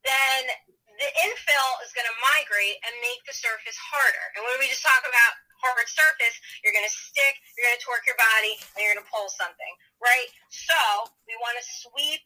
[0.06, 0.54] then
[0.98, 4.26] the infill is going to migrate and make the surface harder.
[4.38, 7.86] And when we just talk about hard surface, you're going to stick, you're going to
[7.86, 10.30] torque your body, and you're going to pull something, right?
[10.50, 10.78] So
[11.26, 12.22] we want to sweep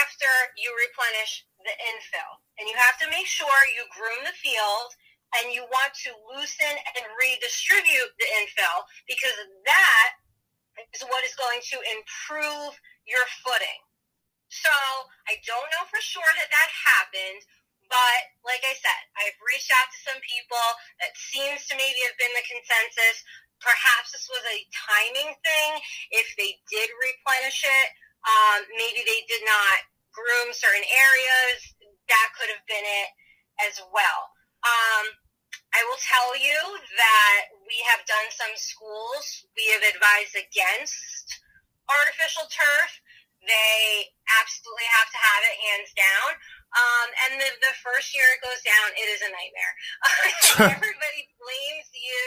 [0.00, 2.32] after you replenish the infill.
[2.56, 4.90] And you have to make sure you groom the field
[5.40, 9.34] and you want to loosen and redistribute the infill because
[9.66, 10.08] that
[10.94, 12.72] is what is going to improve
[13.04, 13.82] your footing.
[14.48, 14.70] So
[15.26, 17.42] I don't know for sure that that happened,
[17.88, 20.66] but like I said, I've reached out to some people.
[21.00, 23.16] That seems to maybe have been the consensus.
[23.60, 25.70] Perhaps this was a timing thing.
[26.12, 27.88] If they did replenish it,
[28.24, 29.76] um, maybe they did not
[30.12, 31.58] groom certain areas.
[32.08, 33.10] That could have been it
[33.64, 34.20] as well.
[34.64, 35.04] Um,
[35.74, 39.46] I will tell you that we have done some schools.
[39.58, 41.42] We have advised against
[41.90, 42.90] artificial turf.
[43.44, 44.08] They
[44.40, 46.28] absolutely have to have it hands down.
[46.74, 49.74] Um, and the, the first year it goes down, it is a nightmare.
[50.78, 52.26] Everybody blames you.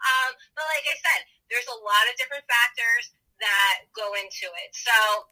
[0.00, 1.20] Um, but like I said,
[1.52, 3.12] there's a lot of different factors
[3.44, 4.70] that go into it.
[4.72, 5.28] So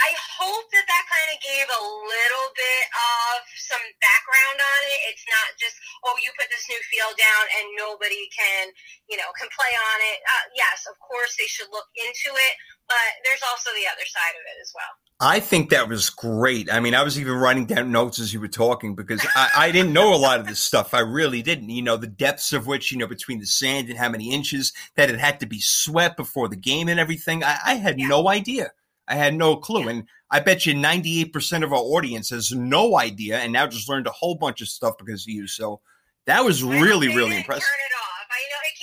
[0.00, 5.00] I hope that that kind of gave a little bit of some background on it.
[5.12, 5.76] It's not just,
[6.08, 8.72] oh, you put this new field down and nobody can,
[9.12, 10.18] you know, can play on it.
[10.24, 12.54] Uh, yes, of course they should look into it,
[12.90, 14.92] but there's also the other side of it as well.
[15.22, 16.72] I think that was great.
[16.72, 19.70] I mean, I was even writing down notes as you were talking because I, I
[19.70, 20.92] didn't know a lot of this stuff.
[20.94, 21.68] I really didn't.
[21.70, 24.72] You know, the depths of which, you know, between the sand and how many inches
[24.96, 27.44] that it had to be swept before the game and everything.
[27.44, 28.08] I, I had Yeah.
[28.08, 28.72] no idea.
[29.06, 29.88] I had no clue.
[29.88, 34.06] And I bet you 98% of our audience has no idea and now just learned
[34.06, 35.46] a whole bunch of stuff because of you.
[35.46, 35.80] So
[36.26, 37.66] That was really, really impressive.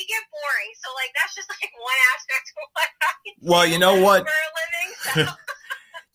[0.08, 3.12] Get boring, so like that's just like one aspect of what I
[3.44, 4.24] Well, you know what?
[4.26, 4.90] for a living.
[5.28, 5.34] So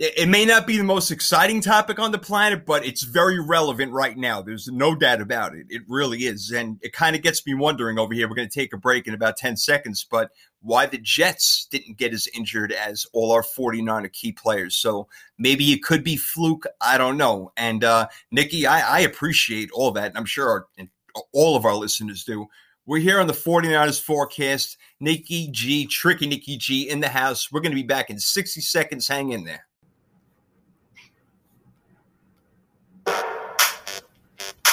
[0.05, 3.93] It, may not be the most exciting topic on the planet, but it's very relevant
[3.93, 4.43] right now.
[4.43, 5.67] There's no doubt about it.
[5.69, 6.51] It really is.
[6.51, 8.29] And it kind of gets me wondering over here.
[8.29, 11.99] We're going to take a break in about 10 seconds, but why the Jets didn't
[11.99, 14.75] get as injured as all our 49 key players.
[14.75, 15.07] So
[15.39, 16.67] maybe it could be fluke.
[16.81, 17.53] I don't know.
[17.57, 20.13] And uh, Nikki, I, I appreciate all that.
[20.17, 20.89] I'm sure our, and
[21.33, 22.49] all of our listeners do.
[22.85, 24.77] We're here on the 49ers forecast.
[24.99, 27.53] Nikki G, Tricky Nikki G in the house.
[27.53, 29.07] We're going to be back in 60 seconds.
[29.07, 29.67] Hang in there.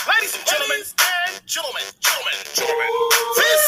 [0.07, 2.89] Ladies and gentlemen, and gentlemen, gentlemen, gentlemen,
[3.37, 3.65] this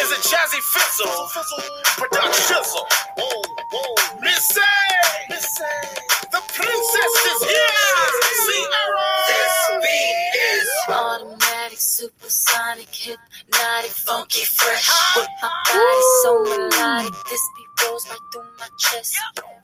[0.00, 1.28] is a Jazzy Fizzle
[1.96, 2.56] production.
[3.16, 4.60] Whoa, whoa, Missy,
[5.30, 5.64] Missy,
[6.32, 7.84] the princess is here.
[8.44, 14.90] Ciara, this beat is Automatic, supersonic, hypnotic, funky, fresh.
[15.16, 19.16] With my body so melodic, this beat rolls right through my chest.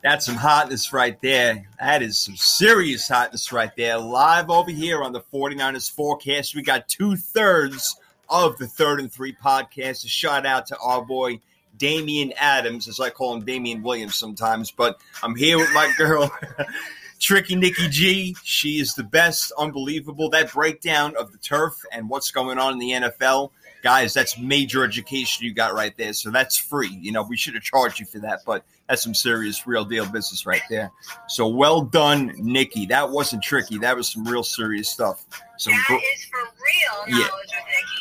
[0.03, 1.67] That's some hotness right there.
[1.79, 3.97] That is some serious hotness right there.
[3.97, 6.55] Live over here on the 49ers forecast.
[6.55, 7.95] We got two thirds
[8.29, 10.05] of the third and three podcast.
[10.05, 11.39] A shout out to our boy
[11.77, 14.71] Damian Adams, as I call him Damian Williams sometimes.
[14.71, 16.31] But I'm here with my girl,
[17.19, 18.35] Tricky Nikki G.
[18.43, 20.29] She is the best, unbelievable.
[20.29, 23.51] That breakdown of the turf and what's going on in the NFL.
[23.81, 26.13] Guys, that's major education you got right there.
[26.13, 26.97] So that's free.
[27.01, 30.05] You know, we should have charged you for that, but that's some serious, real deal
[30.05, 30.91] business right there.
[31.27, 32.85] So well done, Nikki.
[32.87, 33.77] That wasn't tricky.
[33.79, 35.25] That was some real serious stuff.
[35.57, 37.27] Some that gr- is for real Yeah.
[37.27, 37.49] knowledge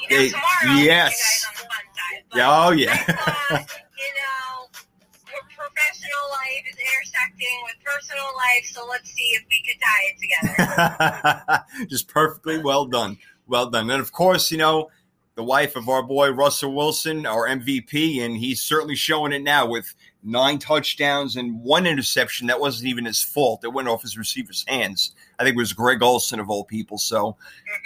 [0.09, 0.33] with Nikki.
[0.35, 1.45] Now tomorrow, yes.
[1.45, 2.25] guys on the fun side.
[2.35, 2.97] Oh yeah.
[2.97, 3.59] thought, uh,
[3.99, 4.69] you know,
[5.25, 10.05] pro- professional life is intersecting with personal life, so let's see if we could tie
[10.11, 11.87] it together.
[11.89, 13.19] Just perfectly well done.
[13.47, 13.91] Well done.
[13.91, 14.91] And of course, you know,
[15.35, 19.67] the wife of our boy Russell Wilson, our MVP, and he's certainly showing it now
[19.67, 23.65] with nine touchdowns and one interception that wasn't even his fault.
[23.65, 25.15] It went off his receiver's hands.
[25.39, 26.99] I think it was Greg Olsen of all people.
[26.99, 27.37] So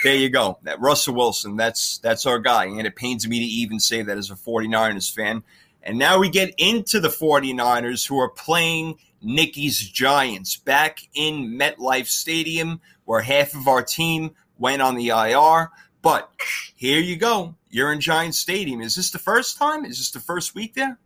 [0.03, 0.59] there you go.
[0.63, 2.65] That Russell Wilson, that's that's our guy.
[2.65, 5.43] And it pains me to even say that as a 49ers fan.
[5.83, 12.07] And now we get into the 49ers who are playing Nicky's Giants back in MetLife
[12.07, 15.71] Stadium, where half of our team went on the IR.
[16.05, 16.31] But
[16.77, 17.55] here you go.
[17.71, 18.83] You're in Giants Stadium.
[18.83, 19.87] Is this the first time?
[19.87, 20.99] Is this the first week there?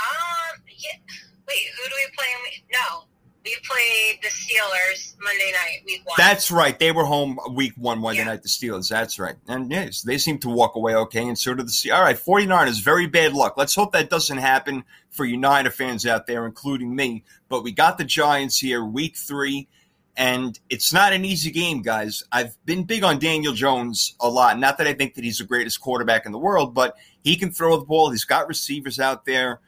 [0.00, 0.98] Um, yeah.
[1.46, 2.64] Wait, who do we play?
[2.72, 3.04] No,
[3.44, 6.14] we played the Steelers Monday night, week one.
[6.16, 6.78] That's right.
[6.78, 8.24] They were home week one, Monday Yeah.
[8.24, 8.88] night, the Steelers.
[8.88, 9.36] That's right.
[9.46, 11.94] And yes, they seem to walk away okay, and so did the Steelers.
[11.94, 13.58] All right, 49ers, very bad luck.
[13.58, 17.24] Let's hope that doesn't happen for you United fans out there, including me.
[17.50, 19.68] But we got the Giants here, week three,
[20.16, 22.22] and it's not an easy game, guys.
[22.30, 24.58] I've been big on Daniel Jones a lot.
[24.58, 27.50] Not that I think that he's the greatest quarterback in the world, but he can
[27.50, 28.10] throw the ball.
[28.10, 29.60] He's got receivers out there.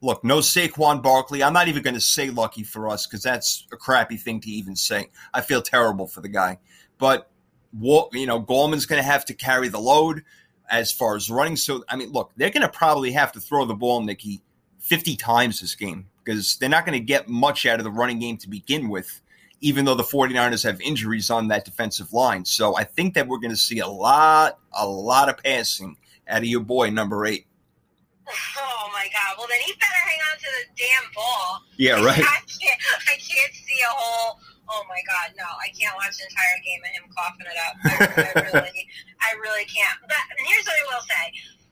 [0.00, 1.42] Look, no Saquon Barkley.
[1.42, 4.50] I'm not even going to say lucky for us because that's a crappy thing to
[4.50, 5.10] even say.
[5.34, 6.58] I feel terrible for the guy.
[6.98, 7.30] But,
[7.78, 10.24] you know, Gallman's going to have to carry the load
[10.70, 11.56] as far as running.
[11.56, 14.42] So, I mean, look, they're going to probably have to throw the ball, Nikki,
[14.80, 18.18] 50 times this game because they're not going to get much out of the running
[18.18, 19.20] game to begin with,
[19.60, 22.44] even though the 49ers have injuries on that defensive line.
[22.44, 25.96] So I think that we're going to see a lot, a lot of passing
[26.28, 27.46] out of your boy, number eight.
[28.30, 29.34] Oh my god!
[29.38, 31.66] Well, then he better hang on to the damn ball.
[31.76, 32.22] Yeah, right.
[32.22, 32.80] I can't.
[33.10, 34.38] I can't see a whole.
[34.70, 35.34] Oh my god!
[35.34, 37.74] No, I can't watch the entire game of him coughing it up.
[37.82, 38.86] I, I really,
[39.18, 39.98] I really can't.
[40.06, 41.24] But here's what I will say.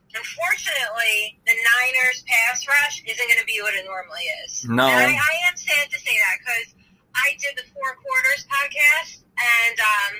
[0.09, 4.65] Unfortunately, the Niners pass rush isn't going to be what it normally is.
[4.65, 4.89] No.
[4.89, 6.67] I, I am sad to say that because
[7.13, 10.13] I did the four quarters podcast and um,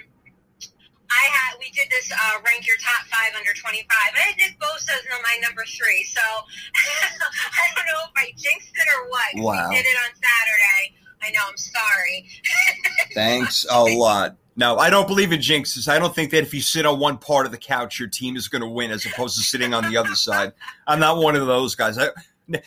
[1.10, 4.13] I had we did this uh, rank your top five under twenty five.
[4.13, 8.73] I had Nick Bosa as my number three, so I don't know if I jinxed
[8.73, 9.30] it or what.
[9.41, 9.69] Wow.
[9.69, 10.82] We did it on Saturday.
[11.21, 11.41] I know.
[11.49, 12.30] I'm sorry.
[13.13, 14.38] Thanks a lot.
[14.55, 15.88] No, I don't believe in jinxes.
[15.88, 18.35] I don't think that if you sit on one part of the couch, your team
[18.35, 20.51] is going to win as opposed to sitting on the other side.
[20.85, 21.97] I'm not one of those guys.
[21.97, 22.09] I,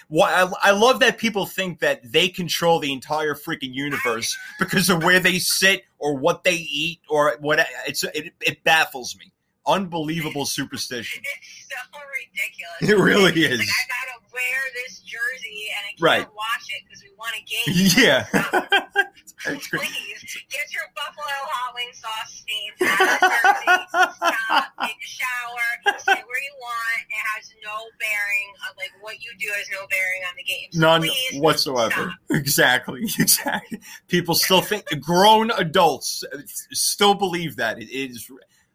[0.09, 4.89] why, I, I love that people think that they control the entire freaking universe because
[4.89, 7.59] of where they sit or what they eat or what.
[7.87, 9.33] It's it, it baffles me.
[9.67, 11.23] Unbelievable superstition.
[11.43, 13.01] It's so ridiculous.
[13.01, 13.59] It really It's is.
[13.61, 16.35] Like I gotta wear this jersey and I can't Right.
[16.37, 17.91] wash it because we won a game.
[17.97, 19.03] Yeah.
[19.43, 19.53] Stop.
[19.55, 19.83] That's great.
[19.83, 24.15] Please get your buffalo hot wing sauce stains out of jersey.
[24.17, 24.65] Stop.
[24.87, 25.99] Take a shower.
[25.99, 27.03] Stay where you want.
[27.11, 30.69] It has no bearing on like what you do has no bearing on the game.
[30.73, 31.91] So None whatsoever.
[31.93, 32.39] stop.
[32.39, 33.03] Exactly.
[33.19, 33.81] Exactly.
[34.09, 36.39] People still think grown adults uh,
[36.73, 38.31] still believe that it is.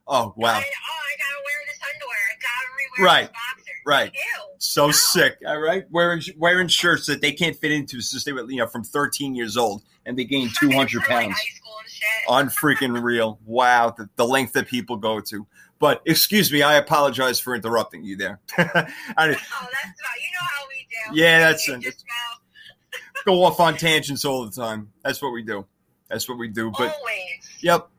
[0.09, 2.18] Oh wow, I, oh, I gotta wear this underwear.
[2.32, 3.72] I gotta rewear Right, this boxer.
[3.86, 4.11] right.
[4.13, 4.55] Ew.
[4.59, 5.38] so sick.
[5.45, 8.68] All right, wearing wearing shirts that they can't fit into since they were you know
[8.68, 11.34] from 13 years old and they gained 200 pounds.
[11.38, 12.08] high school and shit.
[12.30, 13.39] Unfreaking real.
[13.45, 15.45] Wow, the, the length that people go to.
[15.80, 18.39] But excuse me, I apologize for interrupting you there.
[18.58, 21.20] I Oh, that's about you know how we do.
[21.22, 21.86] Yeah, that's it.
[23.26, 24.89] go off on tangents all the time.
[25.03, 25.66] That's what we do.
[26.10, 26.72] That's what we do.
[26.72, 27.49] But always.
[27.62, 27.89] yep.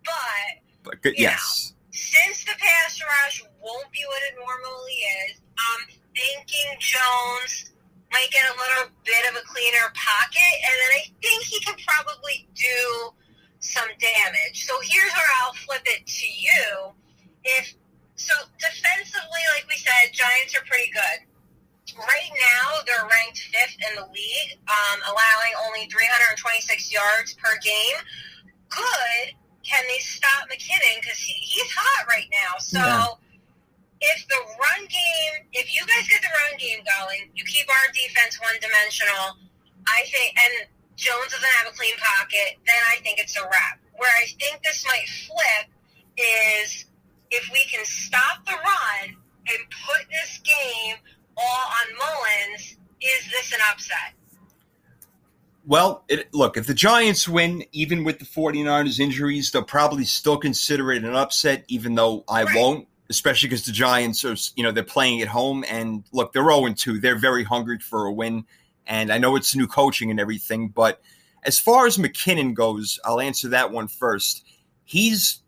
[0.83, 1.75] But But yes.
[1.93, 4.93] since the pass rush won't be what it normally
[5.29, 7.71] is, I'm thinking Jones
[8.13, 11.77] might get a little bit of a cleaner pocket, and then I think he can
[11.87, 13.13] probably do
[13.61, 14.65] some damage.
[14.67, 16.93] So here's where I'll flip it to you.
[17.45, 17.75] If
[18.17, 21.19] so, defensively, like we said, Giants are pretty good.
[21.97, 27.99] Right now, they're ranked fifth in the league, um, allowing only 326 yards per game.
[28.69, 29.35] Good.
[29.65, 31.01] Can they stop McKinnon?
[31.01, 32.59] Because he, he's hot right now.
[32.59, 33.07] So Yeah.
[34.01, 37.86] If the run game, if you guys get the run game going, you keep our
[37.92, 39.34] defense one dimensional.
[39.86, 43.80] I think, and Jones doesn't have a clean pocket, then I think it's a wrap.
[43.96, 45.66] Where I think this might flip
[46.16, 46.84] is
[47.30, 49.16] if we can stop the run
[49.49, 50.96] and put this game
[51.36, 54.14] all on Mullens, is this an upset?
[55.66, 60.38] Well, it, look, if the Giants win, even with the 49ers injuries, they'll probably still
[60.38, 62.57] consider it an upset, even though I Right.
[62.57, 65.65] won't, especially because the Giants are, you know, they're playing at home.
[65.69, 67.01] And look, they're 0 2.
[67.01, 68.45] They're very hungry for a win.
[68.87, 71.01] And I know it's new coaching and everything, but
[71.45, 74.45] as far as McKinnon goes, I'll answer that one first.
[74.85, 75.41] He's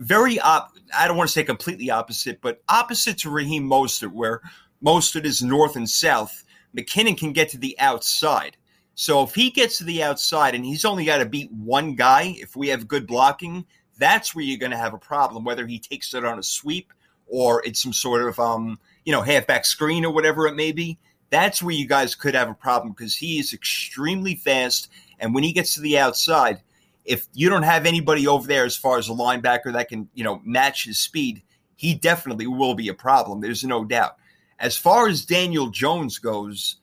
[0.00, 0.72] very op.
[0.96, 4.40] I don't want to say completely opposite, but opposite to Raheem Mostert, where
[4.84, 6.44] Mostert is north and south.
[6.76, 8.56] McKinnon can get to the outside.
[8.94, 12.34] So if he gets to the outside and he's only got to beat one guy,
[12.38, 13.64] if we have good blocking,
[13.98, 15.44] that's where you're going to have a problem.
[15.44, 16.92] Whether he takes it on a sweep
[17.30, 20.98] or it's some sort of um, you know halfback screen or whatever it may be,
[21.30, 24.90] that's where you guys could have a problem because he is extremely fast.
[25.18, 26.60] And when he gets to the outside,
[27.04, 30.24] if you don't have anybody over there as far as a linebacker that can you
[30.24, 31.42] know match his speed,
[31.76, 33.40] he definitely will be a problem.
[33.40, 34.16] There's no doubt.
[34.58, 36.76] As far as Daniel Jones goes,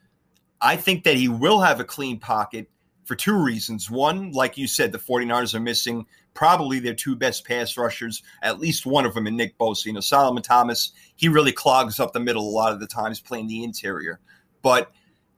[0.60, 2.68] I think that he will have a clean pocket
[3.06, 3.90] for two reasons.
[3.90, 6.08] One, like you said, the 49ers are missing
[6.38, 9.88] probably their two best pass rushers, at least one of them in Nick Bosa.
[9.88, 13.20] You know, Solomon Thomas, he really clogs up the middle a lot of the times
[13.20, 14.20] playing the interior.
[14.62, 14.92] But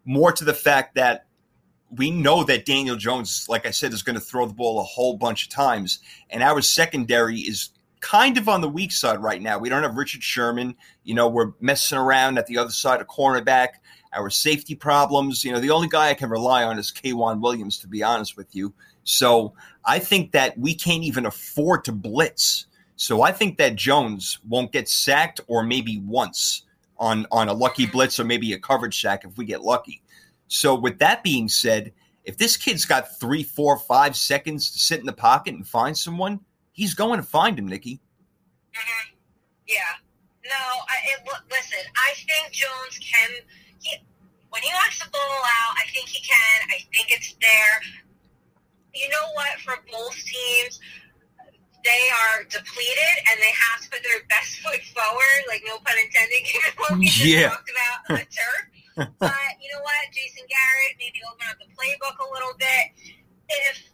[0.03, 1.25] more to the fact that
[1.89, 4.83] we know that Daniel Jones, like I said, is going to throw the ball a
[4.83, 5.99] whole bunch of times.
[6.31, 7.69] And our secondary is
[8.01, 9.57] kind of on the weak side right now.
[9.57, 10.75] We don't have Richard Sherman.
[11.05, 13.69] You know, we're messing around at the other side of cornerback.
[14.11, 17.77] Our safety problems, you know, the only guy I can rely on is K'Waun Williams,
[17.79, 18.73] to be honest with you.
[19.09, 19.53] So
[19.85, 22.67] I think that we can't even afford to blitz.
[22.95, 26.65] So I think that Jones won't get sacked or maybe once
[26.99, 30.03] on, on a lucky blitz or maybe a coverage sack if we get lucky.
[30.47, 31.91] So with that being said,
[32.23, 35.97] if this kid's got three, four, five seconds to sit in the pocket and find
[35.97, 36.39] someone,
[36.71, 37.99] he's going to find him, Nikki.
[38.75, 39.15] Mhm.
[39.67, 39.79] Yeah.
[40.45, 43.29] No, I, it, listen, I think Jones can.
[43.81, 43.97] He,
[44.51, 46.69] when he wants the ball out, I think he can.
[46.69, 47.81] I think it's there.
[48.93, 49.59] You know what?
[49.61, 50.79] For both teams,
[51.85, 55.95] they are depleted and they have to put their best foot forward, like no pun
[55.97, 57.49] intended, given what we just Yeah.
[57.49, 58.63] talked about on the turf.
[59.21, 60.01] but you know what?
[60.11, 63.15] Jason Garrett maybe open up the playbook a little bit.
[63.69, 63.89] If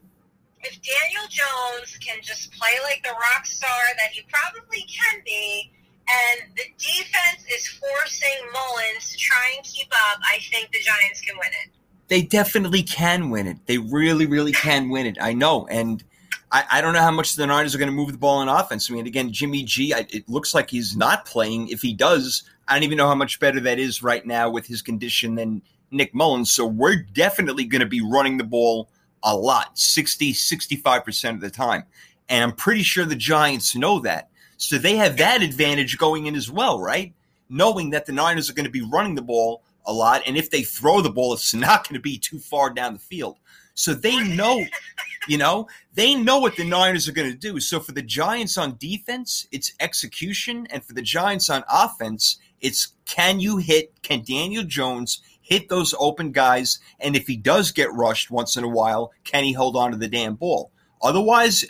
[0.66, 5.70] if Daniel Jones can just play like the rock star that he probably can be,
[6.10, 11.22] and the defense is forcing Mullens to try and keep up, I think the Giants
[11.22, 11.70] can win it.
[12.08, 13.58] They definitely can win it.
[13.66, 15.18] They really, really can win it.
[15.20, 15.68] I know.
[15.68, 16.04] And
[16.52, 18.50] I, I don't know how much the Niners are going to move the ball on
[18.50, 18.90] offense.
[18.90, 21.70] I mean, again, Jimmy G, I, it looks like he's not playing.
[21.70, 24.68] If he does, I don't even know how much better that is right now with
[24.68, 26.52] his condition than Nick Mullens.
[26.52, 28.90] So we're definitely going to be running the ball
[29.24, 31.84] a lot 60, 65% of the time.
[32.30, 34.30] And I'm pretty sure the Giants know that.
[34.58, 37.14] So they have that advantage going in as well, right?
[37.50, 40.22] Knowing that the Niners are going to be running the ball a lot.
[40.26, 43.00] And if they throw the ball, it's not going to be too far down the
[43.00, 43.38] field.
[43.74, 44.66] So they know,
[45.28, 47.60] you know, they know what the Niners are going to do.
[47.60, 50.68] So for the Giants on defense, it's execution.
[50.70, 55.94] And for the Giants on offense, it's can you hit, can Daniel Jones hit those
[56.00, 56.80] open guys?
[57.00, 59.98] And if he does get rushed once in a while, can he hold on to
[59.98, 60.72] the damn ball?
[61.02, 61.66] Otherwise,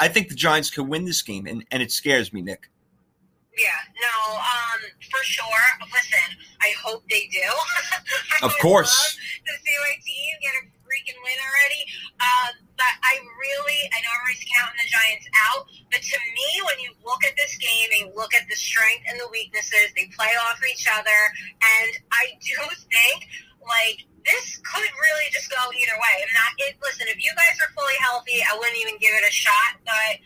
[0.00, 1.46] I- think the Giants can win this game.
[1.46, 2.68] And, and it scares me, Nick.
[3.54, 4.80] Yeah, no, um,
[5.10, 5.66] for sure.
[5.94, 6.26] Listen,
[6.58, 7.46] I hope they do.
[8.42, 8.92] Of course.
[8.92, 11.82] love To see my team get a freaking win already.
[12.20, 16.78] Um, but I really, I know everybody's counting the Giants out, but to me, when
[16.82, 20.34] you look at this game and look at the strength and the weaknesses, they play
[20.44, 21.20] off each other,
[21.62, 22.58] and I do
[22.92, 23.32] think
[23.64, 26.14] like this could really just go either way.
[26.20, 26.52] I'm not.
[26.68, 29.80] It, listen, if you guys are fully healthy, I wouldn't even give it a shot,
[29.84, 30.20] but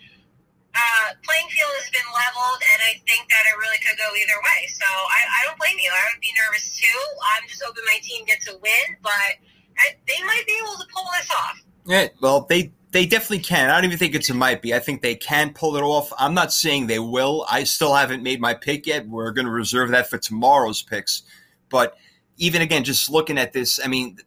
[0.75, 4.39] uh, playing field has been leveled, and I think that it really could go either
[4.39, 4.61] way.
[4.69, 5.91] So I, I don't blame you.
[5.91, 7.01] I would be nervous too.
[7.35, 9.33] I'm just hoping my team gets a win, but
[9.79, 11.57] I, they might be able to pull this off.
[11.87, 13.71] Yeah, well, they they definitely can.
[13.71, 14.75] I don't even think it's a might be.
[14.75, 16.13] I think they can pull it off.
[16.19, 17.45] I'm not saying they will.
[17.49, 19.09] I still haven't made my pick yet.
[19.09, 21.23] We're going to reserve that for tomorrow's picks.
[21.69, 21.97] But
[22.39, 24.19] even again, just looking at this, I mean,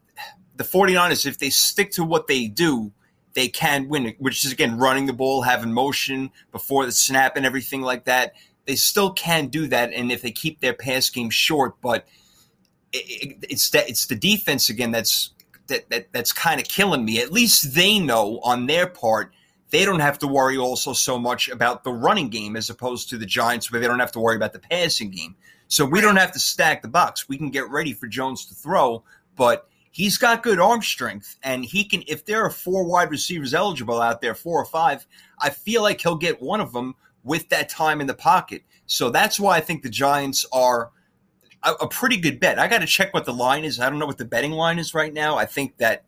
[0.58, 2.92] the 49ers, if they stick to what they do,
[3.34, 7.46] they can win which is again running the ball, having motion before the snap and
[7.46, 8.34] everything like that.
[8.66, 12.08] They still can do that, and if they keep their pass game short, but
[12.94, 15.32] it, it, it's that it's the defense again that's
[15.68, 17.22] that, that that's kind of killing me.
[17.22, 19.34] At least they know on their part
[19.72, 23.18] they don't have to worry also so much about the running game as opposed to
[23.18, 25.36] the Giants where they don't have to worry about the passing game.
[25.70, 27.30] So we don't have to stack the box.
[27.30, 29.04] We can get ready for Jones to throw,
[29.38, 33.54] but he's got good arm strength and he can if there are four wide receivers
[33.54, 35.06] eligible out there, four or five,
[35.40, 38.64] I feel like he'll get one of them with that time in the pocket.
[38.88, 40.92] So that's why I think the Giants are
[41.64, 42.58] a, a pretty good bet.
[42.58, 43.80] I got to check what the line is.
[43.80, 45.38] I don't know what the betting line is right now.
[45.38, 46.04] I think that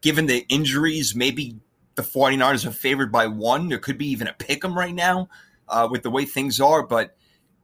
[0.00, 1.56] given the injuries, maybe
[1.96, 3.68] the 49ers are favored by one.
[3.68, 5.28] There could be even a pick 'em right now
[5.68, 6.82] uh, with the way things are.
[6.82, 7.16] But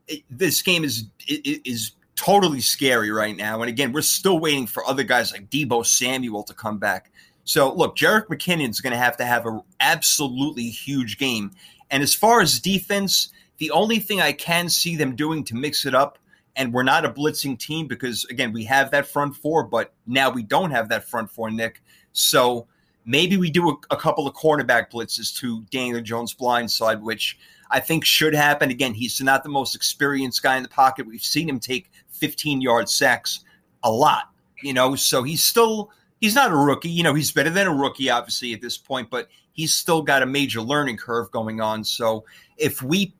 [0.07, 3.61] it, this game is is totally scary right now.
[3.61, 7.11] And again, we're still waiting for other guys like Deebo Samuel to come back.
[7.43, 11.51] So look, Jerick McKinnon's going to have to have an absolutely huge game.
[11.89, 15.85] And as far as defense, the only thing I can see them doing to mix
[15.85, 16.17] it up,
[16.55, 20.29] and we're not a blitzing team because again we have that front four, but now
[20.29, 21.81] we don't have that front four, Nick.
[22.11, 22.67] So
[23.05, 27.37] maybe we do a, a couple of cornerback blitzes to Daniel Jones' blind side, which
[27.71, 28.69] I think should happen.
[28.69, 31.07] Again, he's not the most experienced guy in the pocket.
[31.07, 33.43] We've seen him take 15 yard sacks
[33.83, 34.29] a lot,
[34.61, 36.89] you know, so he's still he's not a rookie.
[36.89, 40.21] You know, he's better than a rookie, obviously, at this point, but he's still got
[40.21, 41.83] a major learning curve going on.
[41.83, 42.25] So
[42.57, 43.13] if we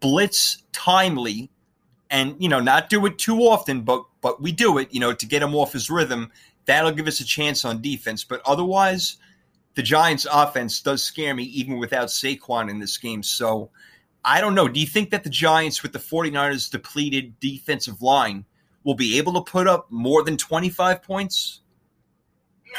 [0.00, 1.50] blitz timely
[2.10, 5.12] and you know not do it too often, but but we do it, you know,
[5.12, 6.30] to get him off his rhythm,
[6.64, 8.24] that'll give us a chance on defense.
[8.24, 9.18] But otherwise,
[9.74, 13.22] the Giants' offense does scare me even without Saquon in this game.
[13.22, 13.70] So
[14.26, 14.66] I don't know.
[14.66, 18.44] Do you think that the Giants, with the 49ers' depleted defensive line,
[18.82, 21.60] will be able to put up more than 25 points?
[22.66, 22.78] Uh,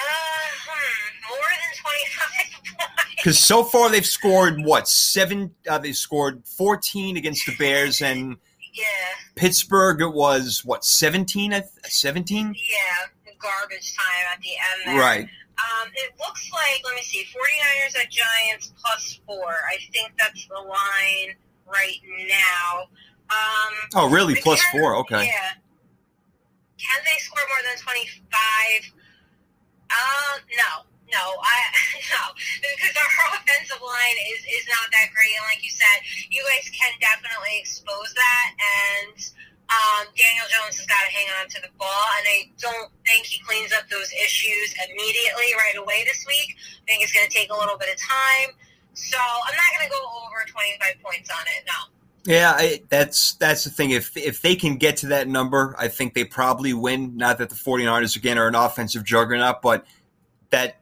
[0.67, 3.13] hmm, more than 25 points.
[3.15, 5.53] Because so far they've scored what seven?
[5.67, 8.37] Uh, they scored 14 against the Bears and
[8.73, 8.83] Yeah,
[9.35, 10.01] Pittsburgh.
[10.01, 11.51] It was what 17?
[11.83, 12.45] 17?
[12.55, 12.83] yeah,
[13.39, 15.01] garbage time at the end there.
[15.01, 15.27] Right.
[15.57, 19.49] Um, it looks like, let me see, 49ers at Giants plus four.
[19.67, 21.35] I think that's the line
[21.65, 21.97] right
[22.29, 22.85] now.
[23.29, 24.35] Um, Oh, really?
[24.35, 24.95] Plus can- four?
[24.97, 25.25] Okay.
[25.25, 25.51] Yeah.
[26.77, 28.93] Can they score more than 25?
[29.89, 30.83] Um, no.
[31.07, 31.57] No, I
[32.11, 32.23] no,
[32.59, 36.67] because our offensive line is is not that great, and like you said, you guys
[36.67, 38.47] can definitely expose that.
[38.59, 39.15] And
[39.67, 43.27] um, Daniel Jones has got to hang on to the ball, and I don't think
[43.27, 46.55] he cleans up those issues immediately right away this week.
[46.55, 48.55] I think it's going to take a little bit of time.
[48.93, 51.67] So I'm not going to go over 25 points on it.
[51.67, 52.33] No.
[52.33, 53.91] Yeah, I, that's that's the thing.
[53.91, 57.15] If if they can get to that number, I think they probably win.
[57.15, 59.85] Not that the 49ers again are an offensive juggernaut, but
[60.49, 60.81] that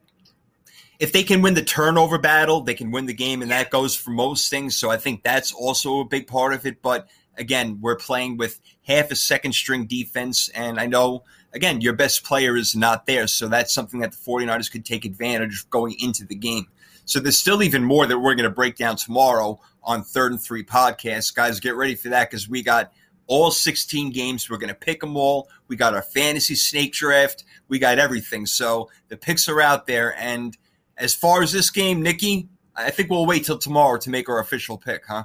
[0.97, 3.95] if they can win the turnover battle, they can win the game, and that goes
[3.95, 4.75] for most things.
[4.75, 6.81] So I think that's also a big part of it.
[6.81, 11.23] But again, we're playing with half a second string defense, and I know
[11.53, 15.05] again your best player is not there, so that's something that the 49ers could take
[15.05, 16.67] advantage of going into the game.
[17.05, 20.41] So there's still even more that we're going to break down tomorrow on Third and
[20.41, 21.35] Three podcast.
[21.35, 22.91] Guys, get ready for that because we got
[23.27, 24.49] all 16 games.
[24.49, 25.49] We're going to pick them all.
[25.67, 27.43] We got our fantasy snake draft.
[27.67, 28.45] We got everything.
[28.45, 30.15] So the picks are out there.
[30.19, 30.57] And
[30.97, 34.39] as far as this game, Nikki, I think we'll wait till tomorrow to make our
[34.39, 35.23] official pick, huh?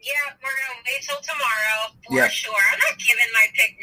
[0.00, 2.28] Yeah, we're going to wait till tomorrow for Yeah.
[2.28, 2.54] sure.
[2.72, 3.76] I'm not giving my pick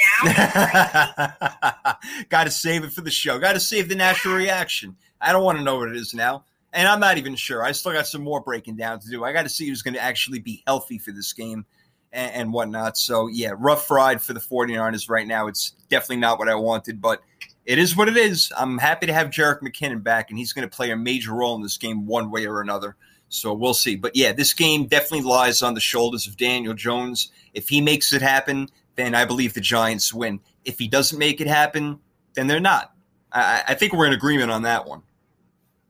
[2.15, 2.23] now.
[2.29, 3.37] got to save it for the show.
[3.39, 4.95] Got to save the natural reaction.
[5.19, 6.45] I don't want to know what it is now.
[6.71, 7.63] And I'm not even sure.
[7.63, 9.23] I still got some more breaking down to do.
[9.23, 11.65] I got to see who's going to actually be healthy for this game
[12.11, 12.97] and, and whatnot.
[12.97, 15.47] So, yeah, rough ride for the 49ers right now.
[15.47, 17.21] It's definitely not what I wanted, but
[17.65, 18.51] it is what it is.
[18.57, 21.55] I'm happy to have Jerick McKinnon back, and he's going to play a major role
[21.55, 22.95] in this game one way or another.
[23.35, 23.95] So we'll see.
[23.95, 27.31] But yeah, this game definitely lies on the shoulders of Daniel Jones.
[27.53, 30.39] If he makes it happen, then I believe the Giants win.
[30.63, 31.99] If he doesn't make it happen,
[32.33, 32.93] then they're not.
[33.31, 35.03] I, I think we're in agreement on that one.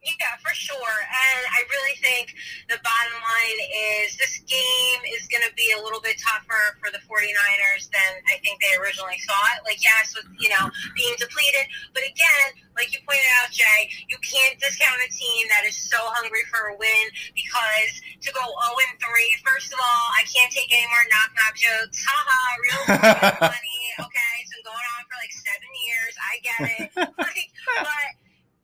[0.05, 0.97] Yeah, for sure.
[1.01, 2.37] And I really think
[2.69, 3.59] the bottom line
[4.05, 8.11] is this game is going to be a little bit tougher for the 49ers than
[8.29, 9.65] I think they originally thought.
[9.65, 11.65] Like, yes, with, you know, being depleted.
[11.97, 15.97] But again, like you pointed out, Jay, you can't discount a team that is so
[16.21, 17.91] hungry for a win because
[18.21, 19.09] to go 0 and 3,
[19.41, 22.05] first of all, I can't take any more knock knock jokes.
[22.05, 22.81] Haha, real
[23.49, 23.81] funny.
[24.05, 26.13] Okay, it's been going on for like seven years.
[26.21, 26.87] I get it.
[27.15, 28.11] Like, but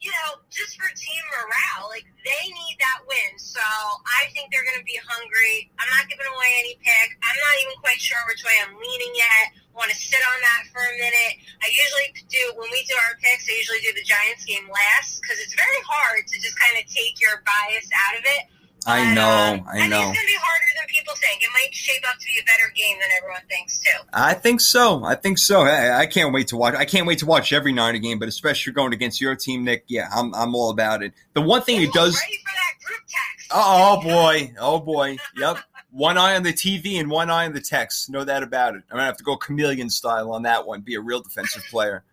[0.01, 3.37] you know, just for team morale, like they need that win.
[3.37, 5.69] So I think they're going to be hungry.
[5.77, 7.09] I'm not giving away any pick.
[7.21, 9.53] I'm not even quite sure which way I'm leaning yet.
[9.77, 11.33] Want to sit on that for a minute.
[11.61, 13.45] I usually do when we do our picks.
[13.45, 16.89] I usually do the Giants game last because it's very hard to just kind of
[16.89, 18.43] take your bias out of it.
[18.89, 20.01] I know, um, I know.
[20.01, 20.70] think it's going to be harder
[21.11, 21.43] people think.
[21.43, 24.07] It might shape up to be a better game than everyone thinks too.
[24.13, 25.03] I think so.
[25.03, 25.65] I think so.
[25.65, 26.75] Hey, I can't wait to watch.
[26.75, 29.85] I can't wait to watch every Niner game, but especially going against your team, Nick.
[29.87, 31.13] Yeah, I'm I'm all about it.
[31.33, 32.19] The one thing it does.
[32.19, 33.51] Ready for that group text?
[33.51, 35.17] Oh, oh boy, oh boy.
[35.37, 35.59] Yep.
[35.91, 38.09] One eye on the TV and one eye on the text.
[38.09, 38.83] Know that about it.
[38.89, 40.81] I'm gonna have to go chameleon style on that one.
[40.81, 42.03] Be a real defensive player.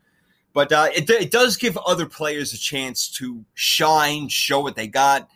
[0.52, 4.88] But uh, it it does give other players a chance to shine, show what they
[4.88, 5.28] got.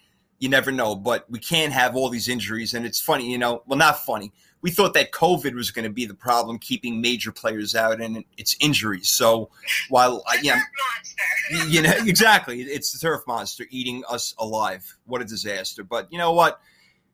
[0.42, 2.74] You never know, but we can't have all these injuries.
[2.74, 3.62] And it's funny, you know.
[3.64, 4.32] Well, not funny.
[4.60, 8.24] We thought that COVID was going to be the problem, keeping major players out, and
[8.36, 9.08] it's injuries.
[9.08, 9.50] So
[9.88, 10.62] while The yeah,
[11.68, 12.60] you know exactly.
[12.60, 14.98] It's the turf monster eating us alive.
[15.06, 15.84] What a disaster.
[15.84, 16.60] But you know what?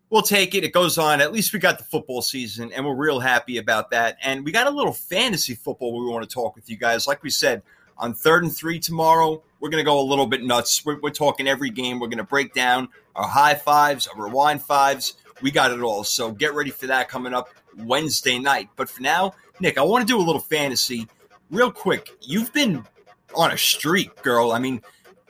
[0.09, 0.65] We'll take it.
[0.65, 1.21] It goes on.
[1.21, 4.17] At least we got the football season and we're real happy about that.
[4.25, 7.07] And we got a little fantasy football we want to talk with you guys.
[7.07, 7.63] Like we said
[7.99, 10.85] on third and three tomorrow we're going to go a little bit nuts.
[10.85, 12.01] We're, we're talking every game.
[12.01, 16.03] We're going to break down our high fives our rewind fives we got it all
[16.03, 20.07] so get ready for that coming up wednesday night but for now nick i want
[20.07, 21.07] to do a little fantasy
[21.51, 22.83] real quick you've been
[23.35, 24.53] on a streak, girl.
[24.53, 24.83] I mean,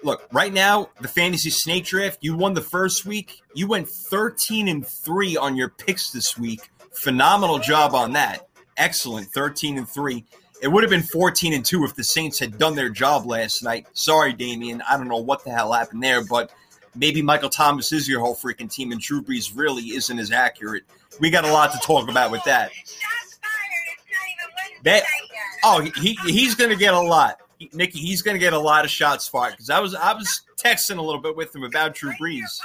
[0.02, 3.42] look, right now, the fantasy snake draft, you won the first week.
[3.54, 6.70] You went 13 and 3 on your picks this week.
[6.92, 8.48] Phenomenal job on that.
[8.76, 9.28] Excellent.
[9.28, 10.24] 13 and 3.
[10.60, 13.62] It would have been 14 and 2 if the Saints had done their job last
[13.62, 13.86] night.
[13.92, 14.82] Sorry, Damien.
[14.88, 16.52] I don't know what the hell happened there, but
[16.94, 20.84] maybe Michael Thomas is your whole freaking team and Drew Brees really isn't as accurate.
[21.20, 22.72] We got a lot to talk about with that.
[22.72, 23.88] Shots fired.
[23.92, 25.94] It's not even That- Wednesday night yet.
[25.96, 27.38] Oh, he he's going to get a lot.
[27.72, 30.42] Nikki, he's going to get a lot of shots fired because I was I was
[30.56, 32.58] texting a little bit with him about Drew Brees.
[32.60, 32.64] for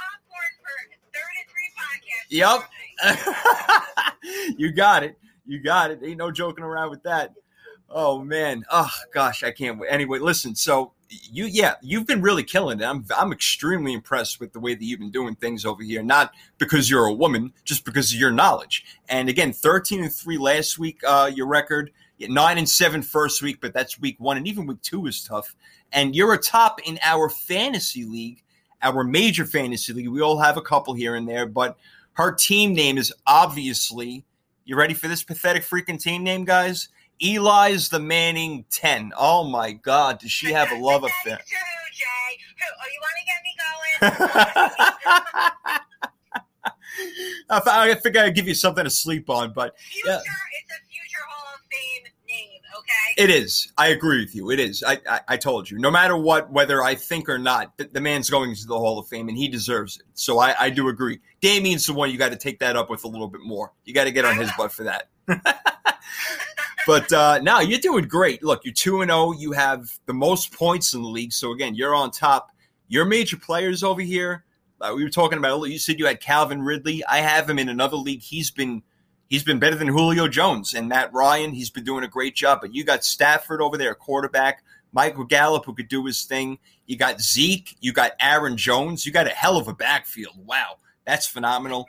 [1.12, 1.22] third
[2.30, 2.64] and.
[3.40, 4.56] Yep.
[4.58, 5.18] you got it.
[5.46, 6.00] You got it.
[6.02, 7.34] Ain't no joking around with that.
[7.90, 8.64] Oh man.
[8.70, 9.88] Oh gosh, I can't wait.
[9.90, 10.54] Anyway, listen.
[10.54, 10.92] So
[11.30, 12.84] you, yeah, you've been really killing it.
[12.84, 16.02] I'm, I'm extremely impressed with the way that you've been doing things over here.
[16.02, 18.84] Not because you're a woman, just because of your knowledge.
[19.08, 21.00] And again, 13 and three last week.
[21.06, 21.90] Uh, your record
[22.20, 25.54] nine and seven first week, but that's week one, and even week two is tough.
[25.92, 28.42] And you're a top in our fantasy league,
[28.82, 30.08] our major fantasy league.
[30.08, 31.76] We all have a couple here and there, but
[32.14, 34.24] her team name is obviously.
[34.66, 36.88] You ready for this pathetic freaking team name, guys?
[37.22, 39.12] Eli's the Manning 10.
[39.16, 41.38] Oh my God, does she have a love affair?
[41.38, 42.38] Who, Jay?
[42.58, 42.66] Who?
[42.80, 43.84] Oh, you want to get me going?
[47.94, 50.16] I figured I'd give you something to sleep on, but Future, Yeah.
[50.18, 50.26] it's a
[50.88, 53.14] future Hall of Fame name, okay?
[53.22, 53.72] it is.
[53.76, 54.50] I agree with you.
[54.50, 54.82] It is.
[54.86, 55.78] I, I, I told you.
[55.78, 58.98] No matter what, whether I think or not, the, the man's going to the Hall
[58.98, 60.04] of Fame and he deserves it.
[60.14, 61.20] So I, I do agree.
[61.40, 63.72] Damien's the one you got to take that up with a little bit more.
[63.84, 65.08] You got to get on his butt for that.
[66.86, 68.42] but uh, no, you're doing great.
[68.42, 69.32] Look, you're 2 and 0.
[69.32, 71.32] You have the most points in the league.
[71.32, 72.50] So again, you're on top.
[72.88, 74.44] Your major players over here,
[74.80, 77.04] uh, we were talking about, you said you had Calvin Ridley.
[77.04, 78.22] I have him in another league.
[78.22, 78.82] He's been
[79.28, 81.52] he's been better than Julio Jones and Matt Ryan.
[81.52, 82.58] He's been doing a great job.
[82.60, 84.62] But you got Stafford over there, quarterback,
[84.92, 86.58] Michael Gallup, who could do his thing.
[86.86, 90.34] You got Zeke, you got Aaron Jones, you got a hell of a backfield.
[90.44, 90.76] Wow,
[91.06, 91.86] that's phenomenal.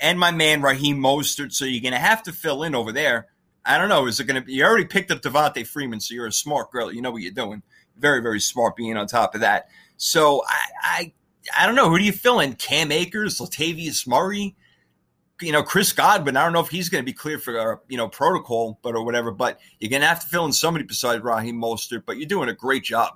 [0.00, 1.52] And my man Raheem Mostert.
[1.52, 3.26] So you're gonna have to fill in over there.
[3.68, 4.06] I don't know.
[4.06, 6.92] Is it gonna be you already picked up Devonta Freeman, so you're a smart girl.
[6.92, 7.62] You know what you're doing.
[7.96, 9.68] Very, very smart being on top of that.
[9.96, 11.12] So I I
[11.56, 11.88] I don't know.
[11.90, 12.54] Who do you fill in?
[12.54, 14.56] Cam Akers, Latavius Murray?
[15.40, 17.76] you know, Chris Godwin, I don't know if he's going to be clear for, uh,
[17.88, 20.84] you know, protocol, but or whatever, but you're going to have to fill in somebody
[20.84, 23.14] besides Raheem Mostert, but you're doing a great job.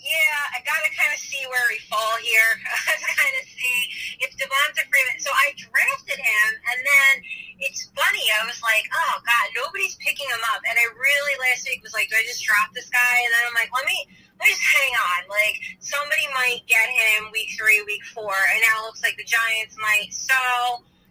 [0.00, 2.50] Yeah, I gotta kind of see where we fall here.
[2.88, 3.76] I gotta kind of see
[4.24, 5.20] if Devonta Freeman.
[5.20, 7.12] So I drafted him, and then
[7.60, 8.24] it's funny.
[8.40, 11.92] I was like, oh god, nobody's picking him up, and I really last week was
[11.92, 13.16] like, do I just drop this guy?
[13.20, 14.08] And then I'm like, let me
[14.40, 15.20] let me just hang on.
[15.28, 18.32] Like somebody might get him week three, week four.
[18.32, 20.08] and now it looks like the Giants might.
[20.12, 20.34] So,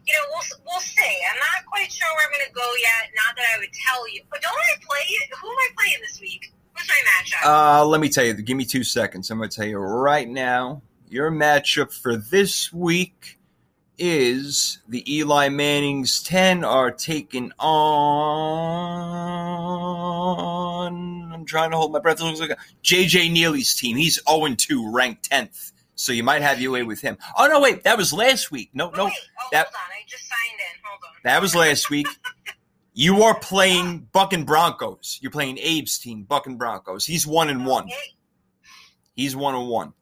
[0.06, 1.16] you know, we'll we'll see.
[1.30, 3.14] I'm not quite sure where I'm going to go yet.
[3.14, 5.06] Not that I would tell you, but don't I play?
[5.38, 6.50] Who am I playing this week?
[6.74, 7.46] Who's my matchup?
[7.46, 8.34] Uh, let me tell you.
[8.34, 9.30] Give me two seconds.
[9.30, 10.82] I'm going to tell you right now.
[11.10, 13.39] Your matchup for this week
[14.00, 18.54] is the Eli Manning's 10 are taking on.
[21.34, 22.20] I'm trying to hold my breath.
[22.20, 23.98] It looks like JJ Neely's team.
[23.98, 25.74] He's 0 2, ranked 10th.
[25.96, 27.18] So you might have your way with him.
[27.38, 27.84] Oh, no, wait.
[27.84, 28.70] That was last week.
[28.74, 29.06] No, oh, no.
[29.06, 29.14] wait.
[29.42, 29.92] Oh, that- hold on.
[29.92, 30.80] I just signed in.
[30.84, 31.12] Hold on.
[31.26, 32.08] That was last week.
[32.94, 35.20] You are playing Buck and Broncos.
[35.22, 37.06] You're playing Abe's team, Buck and Broncos.
[37.06, 37.88] He's 1 and 1.
[39.16, 39.94] He's 1 and 1.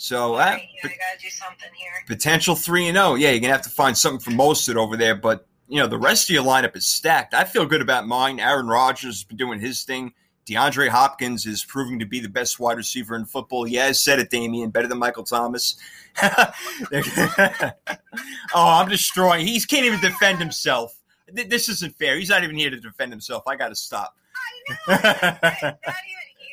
[0.00, 1.92] So, All right, yeah, I gotta do something here.
[2.06, 3.16] potential three and zero.
[3.16, 5.14] Yeah, you're gonna have to find something for most of it over there.
[5.14, 7.34] But you know, the rest of your lineup is stacked.
[7.34, 8.40] I feel good about mine.
[8.40, 10.14] Aaron Rodgers has been doing his thing.
[10.46, 13.66] DeAndre Hopkins is proving to be the best wide receiver in football.
[13.66, 14.70] Yeah, I said it, Damien.
[14.70, 15.76] Better than Michael Thomas.
[16.22, 16.48] oh,
[18.54, 19.46] I'm destroying.
[19.46, 20.96] He can't even defend himself.
[21.30, 22.16] This isn't fair.
[22.18, 23.42] He's not even here to defend himself.
[23.46, 24.16] I got to stop.
[24.88, 24.96] I know.
[25.02, 25.90] Not even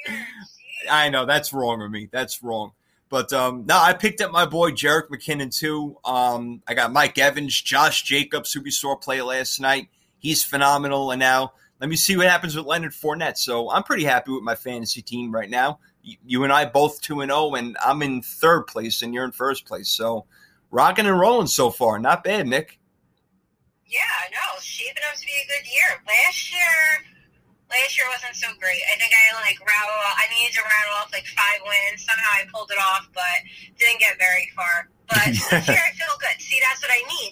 [0.06, 0.18] here.
[0.18, 0.90] Jeez.
[0.92, 2.10] I know that's wrong of me.
[2.12, 2.74] That's wrong.
[3.10, 5.98] But um, no, I picked up my boy Jerick McKinnon too.
[6.04, 9.90] Um, I got Mike Evans, Josh Jacobs, who we saw play last night.
[10.20, 11.12] He's phenomenal.
[11.12, 13.38] And now let me see what happens with Leonard Fournette.
[13.38, 15.80] So I'm pretty happy with my fantasy team right now.
[16.02, 19.32] You, and I both two and zero, and I'm in third place, and you're in
[19.32, 19.90] first place.
[19.90, 20.26] So
[20.72, 22.00] rocking and rolling so far.
[22.00, 22.80] Not bad, Nick.
[23.86, 24.00] Yeah,
[24.32, 26.04] no, shaping up to be a good year.
[26.08, 27.17] Last year,
[27.70, 28.80] last year wasn't so great.
[28.92, 30.00] I think I like rattle.
[30.16, 32.04] I needed to rattle off like five wins.
[32.08, 33.38] Somehow I pulled it off, but
[33.78, 34.90] didn't get very far.
[35.08, 36.36] But this year I feel good.
[36.40, 37.32] See, that's what I need.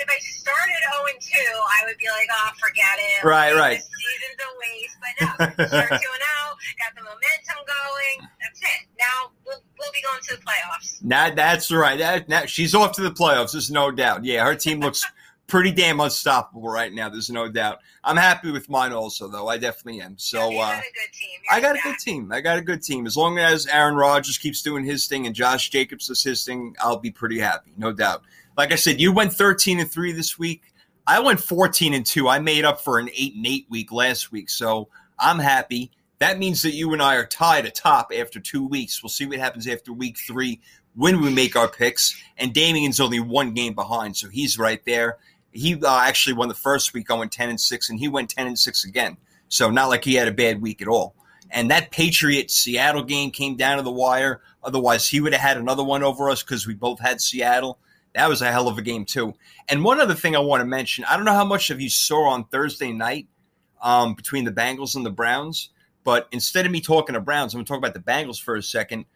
[0.00, 3.20] If I started zero and two, I would be like, oh, forget it.
[3.24, 3.78] Right, Like, right.
[3.80, 4.96] This season's a waste.
[5.00, 5.28] But no,
[5.68, 6.44] start two and zero.
[6.80, 8.18] Got the momentum going.
[8.40, 8.82] That's it.
[8.98, 11.02] Now we'll, we'll be going to the playoffs.
[11.04, 11.98] Now that's right.
[11.98, 13.52] That, now she's off to the playoffs.
[13.52, 14.24] There's no doubt.
[14.24, 15.04] Yeah, her team looks
[15.50, 17.08] pretty damn unstoppable right now.
[17.08, 17.80] There's no doubt.
[18.02, 19.48] I'm happy with mine also, though.
[19.48, 20.16] I definitely am.
[20.16, 21.40] So you uh, got a good team.
[21.44, 22.32] You're I got a good team.
[22.32, 23.06] I got a good team.
[23.06, 26.74] As long as Aaron Rodgers keeps doing his thing and Josh Jacobs does his thing,
[26.80, 28.22] I'll be pretty happy, no doubt.
[28.56, 30.62] Like I said, you went 13 and three this week.
[31.06, 32.28] I went 14 and two.
[32.28, 34.88] I made up for an eight and eight week last week, so
[35.18, 35.90] I'm happy.
[36.20, 39.02] That means that you and I are tied atop after two weeks.
[39.02, 40.60] We'll see what happens after week three
[40.94, 42.20] when we make our picks.
[42.36, 45.18] And Damien's only one game behind, so he's right there.
[45.52, 48.46] He uh, actually won the first week, going 10 and six, and he went 10
[48.46, 49.16] and six again.
[49.48, 51.14] So not like he had a bad week at all.
[51.50, 54.40] And that Patriot Seattle game came down to the wire.
[54.62, 57.78] Otherwise, he would have had another one over us because we both had Seattle.
[58.14, 59.34] That was a hell of a game too.
[59.68, 61.88] And one other thing I want to mention: I don't know how much of you
[61.88, 63.26] saw on Thursday night
[63.82, 65.70] um, between the Bengals and the Browns,
[66.04, 68.56] but instead of me talking to Browns, I'm going to talk about the Bengals for
[68.56, 69.06] a second.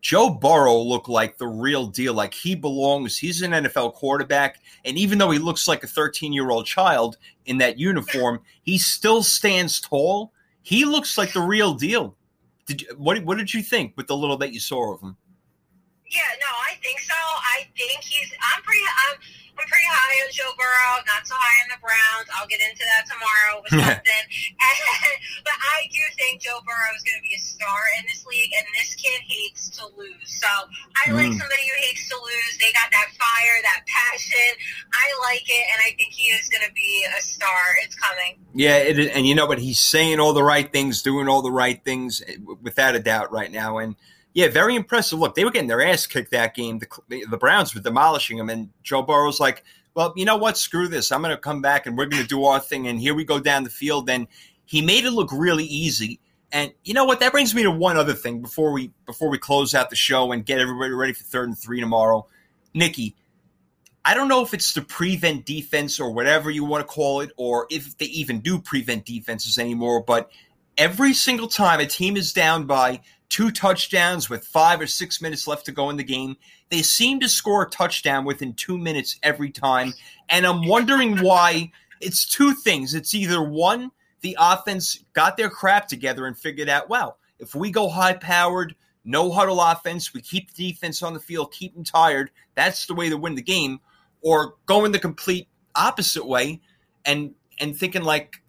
[0.00, 3.18] Joe Burrow looked like the real deal, like he belongs.
[3.18, 7.16] He's an NFL quarterback, and even though he looks like a 13 year old child
[7.46, 10.32] in that uniform, he still stands tall.
[10.62, 12.16] He looks like the real deal.
[12.66, 13.22] Did you, what?
[13.24, 15.16] What did you think with the little that you saw of him?
[16.10, 17.14] Yeah, no, I think so.
[17.14, 18.30] I think he's.
[18.54, 18.82] I'm pretty.
[18.82, 19.18] I'm.
[19.56, 21.00] I'm pretty high on Joe Burrow.
[21.08, 22.28] Not so high on the Browns.
[22.36, 24.04] I'll get into that tomorrow with something.
[24.04, 24.28] And,
[25.86, 28.66] I do think Joe Burrow is going to be a star in this league, and
[28.74, 30.26] this kid hates to lose.
[30.26, 30.48] So
[31.06, 31.38] I like Mm.
[31.38, 32.58] somebody who hates to lose.
[32.58, 34.58] They got that fire, that passion.
[34.92, 37.76] I like it, and I think he is going to be a star.
[37.84, 38.38] It's coming.
[38.52, 39.60] Yeah, it, and you know what?
[39.60, 43.30] He's saying all the right things, doing all the right things, eh, without a doubt,
[43.30, 43.78] right now.
[43.78, 43.94] And
[44.34, 45.20] yeah, very impressive.
[45.20, 46.80] Look, they were getting their ass kicked that game.
[46.80, 49.62] The, the Browns were demolishing them, and Joe Burrow's like,
[49.94, 50.58] "Well, you know what?
[50.58, 51.12] Screw this.
[51.12, 53.24] I'm going to come back, and we're going to do our thing." And here we
[53.24, 54.26] go down the field, and
[54.66, 56.20] he made it look really easy.
[56.52, 57.20] And you know what?
[57.20, 60.32] That brings me to one other thing before we before we close out the show
[60.32, 62.26] and get everybody ready for third and three tomorrow.
[62.74, 63.16] Nikki,
[64.04, 67.32] I don't know if it's the prevent defense or whatever you want to call it,
[67.36, 70.04] or if they even do prevent defenses anymore.
[70.04, 70.30] But
[70.78, 75.48] every single time a team is down by two touchdowns with five or six minutes
[75.48, 76.36] left to go in the game,
[76.68, 79.92] they seem to score a touchdown within two minutes every time.
[80.28, 81.72] And I'm wondering why.
[82.00, 82.94] It's two things.
[82.94, 83.90] It's either one,
[84.26, 88.74] the offense got their crap together and figured out, well, if we go high powered,
[89.04, 92.94] no huddle offense, we keep the defense on the field, keep them tired, that's the
[92.94, 93.78] way to win the game
[94.22, 95.46] or going the complete
[95.76, 96.60] opposite way
[97.04, 98.42] and and thinking like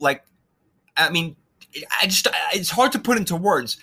[0.00, 0.24] like
[0.96, 1.36] i mean
[2.02, 3.78] i just it's hard to put into words.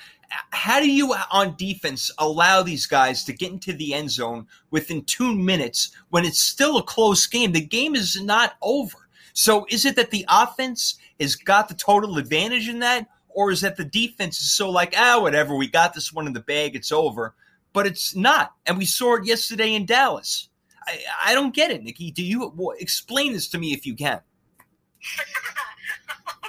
[0.51, 5.03] How do you on defense allow these guys to get into the end zone within
[5.05, 7.53] two minutes when it's still a close game?
[7.53, 12.17] The game is not over so is it that the offense has got the total
[12.17, 15.93] advantage in that or is that the defense is so like ah whatever we got
[15.93, 17.33] this one in the bag it's over
[17.73, 18.53] but it's not.
[18.65, 20.49] And we saw it yesterday in Dallas.
[20.87, 22.11] I, I don't get it, Nikki.
[22.11, 24.19] Do you well, explain this to me if you can?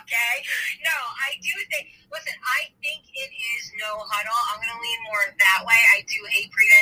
[0.00, 0.34] okay.
[0.84, 1.88] No, I do think.
[2.10, 4.40] Listen, I think it is no huddle.
[4.50, 5.78] I'm going to lean more that way.
[5.94, 6.79] I do hate prevent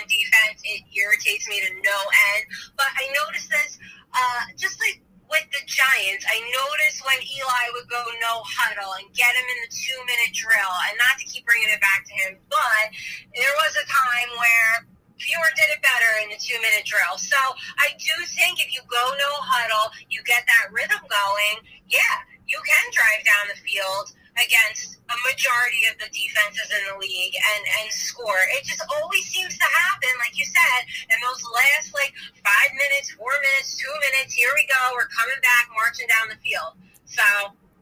[5.89, 9.97] Giants, I noticed when Eli would go no huddle and get him in the two
[10.05, 12.93] minute drill, and not to keep bringing it back to him, but
[13.33, 14.73] there was a time where
[15.17, 17.17] Fewer did it better in the two minute drill.
[17.17, 17.41] So
[17.81, 21.57] I do think if you go no huddle, you get that rhythm going.
[21.89, 26.97] Yeah, you can drive down the field against a majority of the defenses in the
[27.01, 28.45] league and, and score.
[28.57, 32.13] It just always seems to happen, like you said, in those last like
[32.45, 34.37] five minutes, four minutes, two minutes.
[34.37, 34.81] Here we go.
[34.93, 36.77] We're coming back, marching down the field.
[37.09, 37.25] So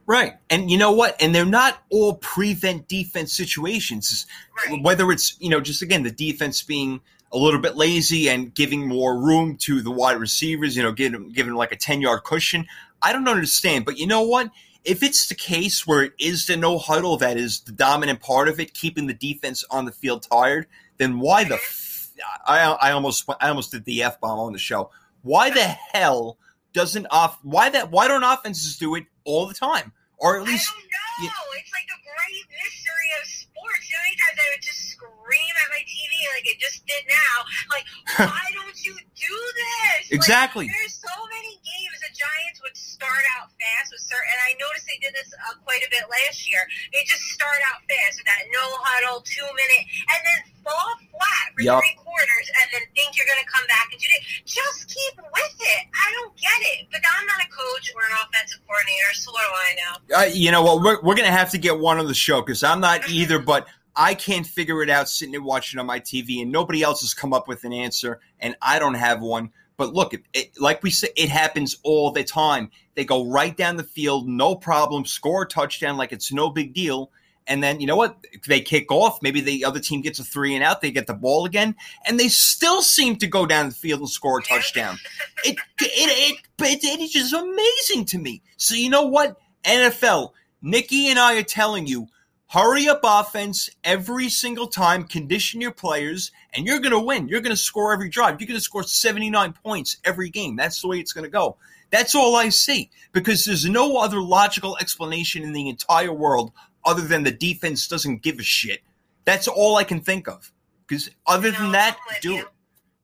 [0.07, 0.37] Right.
[0.49, 1.21] And you know what?
[1.21, 4.25] And they're not all prevent defense situations.
[4.65, 4.81] Right.
[4.81, 7.01] Whether it's, you know, just again, the defense being
[7.33, 11.29] a little bit lazy and giving more room to the wide receivers, you know, giving,
[11.31, 12.65] giving like a 10 yard cushion.
[13.01, 13.83] I don't understand.
[13.83, 14.49] But you know what?
[14.87, 18.47] If it's the case where it is the no huddle that is the dominant part
[18.47, 20.65] of it, keeping the defense on the field tired,
[20.97, 22.09] then why the f-
[22.47, 24.89] I, I almost I almost did the f bomb on the show.
[25.23, 26.37] Why the hell
[26.73, 30.51] doesn't off why that why don't offenses do it all the time or at I
[30.51, 31.25] least don't know.
[31.25, 33.89] you- it's like the great mystery of sports.
[33.89, 34.89] You know, I would just
[35.27, 37.35] scream at my TV like it just did now.
[37.67, 37.83] Like,
[38.31, 40.07] why don't you do this?
[40.07, 40.71] Like, Exactly.
[40.71, 44.87] there's so many games the Giants would start out fast with certain, and I noticed
[44.87, 46.63] they did this uh, quite a bit last year.
[46.95, 49.83] They just start out fast with that no huddle, two minute,
[50.15, 51.83] and then fall flat for Yup.
[51.83, 54.23] three quarters, and then think you're going to come back and do it.
[54.47, 55.81] Just keep with it.
[55.91, 56.87] I don't get it.
[56.87, 59.93] But I'm not a coach or an offensive coordinator, so what do I know?
[60.23, 60.79] Uh, you know what?
[60.79, 63.39] We're, we're going to have to get one on the show because I'm not either,
[63.39, 63.67] but
[63.97, 67.15] I can't figure it out sitting and watching on my TV, and nobody else has
[67.15, 69.49] come up with an answer, and I don't have one.
[69.75, 72.69] But look, it, it, like we said, it happens all the time.
[72.93, 76.75] They go right down the field, no problem, score a touchdown like it's no big
[76.75, 77.11] deal.
[77.47, 78.17] And then, you know what?
[78.47, 79.21] They kick off.
[79.21, 80.81] Maybe the other team gets a three and out.
[80.81, 81.75] They get the ball again,
[82.05, 84.99] and they still seem to go down the field and score a touchdown.
[85.43, 88.41] It, it, it, it, it is just amazing to me.
[88.57, 89.37] So, you know what?
[89.63, 90.31] NFL,
[90.61, 92.07] Nikki and I are telling you,
[92.47, 97.27] hurry up offense every single time, condition your players, and you're going to win.
[97.27, 98.39] You're going to score every drive.
[98.39, 100.55] You're going to score 79 points every game.
[100.55, 101.57] That's the way it's going to go.
[101.89, 106.51] That's all I see because there's no other logical explanation in the entire world
[106.85, 108.81] other than the defense doesn't give a shit.
[109.25, 110.51] That's all I can think of.
[110.87, 112.39] Because other No, than that, do you.
[112.39, 112.47] it.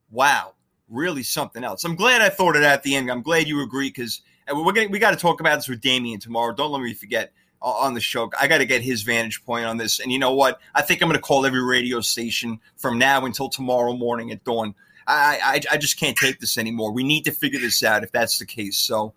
[0.10, 0.54] Wow,
[0.90, 1.84] really something else.
[1.84, 3.10] I'm glad I thought it at the end.
[3.12, 4.22] I'm glad you agree because
[4.54, 6.54] we're gonna, we got to talk about this with Damien tomorrow.
[6.54, 7.34] Don't let me forget
[7.64, 8.30] on the show.
[8.40, 10.00] I got to get his vantage point on this.
[10.00, 10.60] And you know what?
[10.76, 14.44] I think I'm going to call every radio station from now until tomorrow morning at
[14.44, 14.76] dawn.
[15.08, 16.92] I, I I just can't take this anymore.
[16.94, 18.78] We need to figure this out if that's the case.
[18.78, 19.14] So,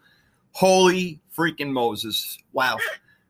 [0.51, 2.39] holy freaking Moses!
[2.53, 2.77] Wow.
[2.77, 2.83] Ugh.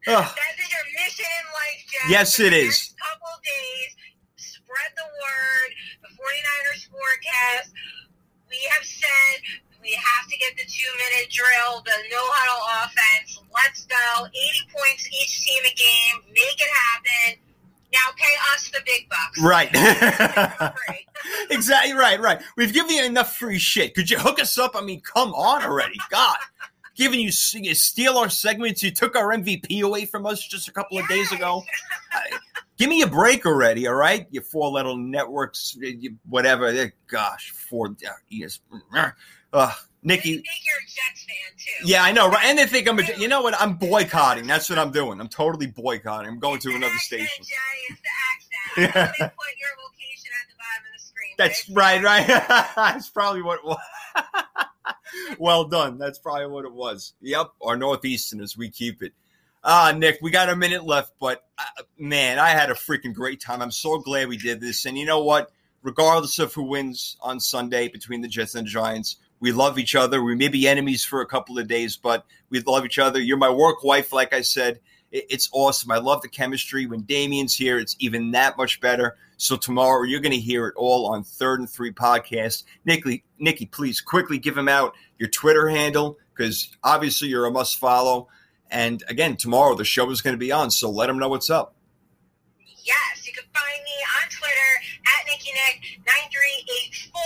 [0.06, 2.10] That is your mission in life, Jack.
[2.10, 2.94] Yes, it is.
[2.96, 3.96] Couple days,
[4.36, 5.72] spread the word.
[6.00, 7.74] The 49ers forecast.
[8.48, 9.42] We have said
[9.86, 13.38] we have to get the two-minute drill, the no huddle offense.
[13.54, 14.26] Let's go.
[14.26, 14.34] 80
[14.74, 16.34] points each team a game.
[16.34, 17.38] Make it happen.
[17.92, 19.40] Now pay us the big bucks.
[19.40, 20.72] Right.
[21.50, 22.40] Exactly right, right.
[22.56, 23.94] We've given you enough free shit.
[23.94, 24.72] Could you hook us up?
[24.74, 25.96] I mean, come on already.
[26.10, 26.36] God.
[26.94, 28.82] Giving you, you steal our segments.
[28.82, 31.62] You took our MVP away from us just a couple of days ago.
[32.12, 32.38] I-
[32.78, 34.26] give me a break already, all right?
[34.30, 36.92] You four little networks, you- whatever.
[37.06, 37.88] Gosh, four.
[38.06, 38.60] Uh, yes.
[39.52, 39.72] Uh,
[40.02, 40.34] Nikki.
[40.34, 41.88] think you're a Jets fan too.
[41.88, 42.44] Yeah, I know, right?
[42.44, 43.02] And they think I'm a.
[43.18, 43.60] You know what?
[43.60, 44.46] I'm boycotting.
[44.46, 45.20] That's what I'm doing.
[45.20, 46.30] I'm totally boycotting.
[46.30, 47.44] I'm going to It's the another accent, station.
[47.44, 47.82] Johnny.
[47.90, 48.94] It's the accent.
[48.94, 49.12] Yeah.
[49.20, 51.34] Let me put your location at the bottom of the screen.
[51.38, 52.26] That's right, right.
[52.76, 53.78] That's probably what it was.
[55.38, 55.98] well done.
[55.98, 57.14] That's probably what it was.
[57.20, 59.12] Yep, our Northeasterners, we keep it.
[59.64, 63.40] Ah, Nick, we got a minute left, but uh, man, I had a freaking great
[63.40, 63.60] time.
[63.60, 64.86] I'm so glad we did this.
[64.86, 65.50] And you know what?
[65.82, 69.94] Regardless of who wins on Sunday between the Jets and the Giants, we love each
[69.94, 70.22] other.
[70.22, 73.20] We may be enemies for a couple of days, but we love each other.
[73.20, 74.80] You're my work wife, like I said.
[75.12, 75.90] It's awesome.
[75.90, 76.86] I love the chemistry.
[76.86, 79.16] When Damien's here, it's even that much better.
[79.36, 82.64] So tomorrow you're going to hear it all on Third and Three podcast.
[82.84, 87.78] Nikki, Nikki, please quickly give him out your Twitter handle because obviously you're a must
[87.78, 88.28] follow.
[88.70, 91.50] And again, tomorrow the show is going to be on, so let them know what's
[91.50, 91.75] up.
[92.86, 94.70] Yes, you can find me on Twitter
[95.10, 97.18] at Nikki Nick 9384.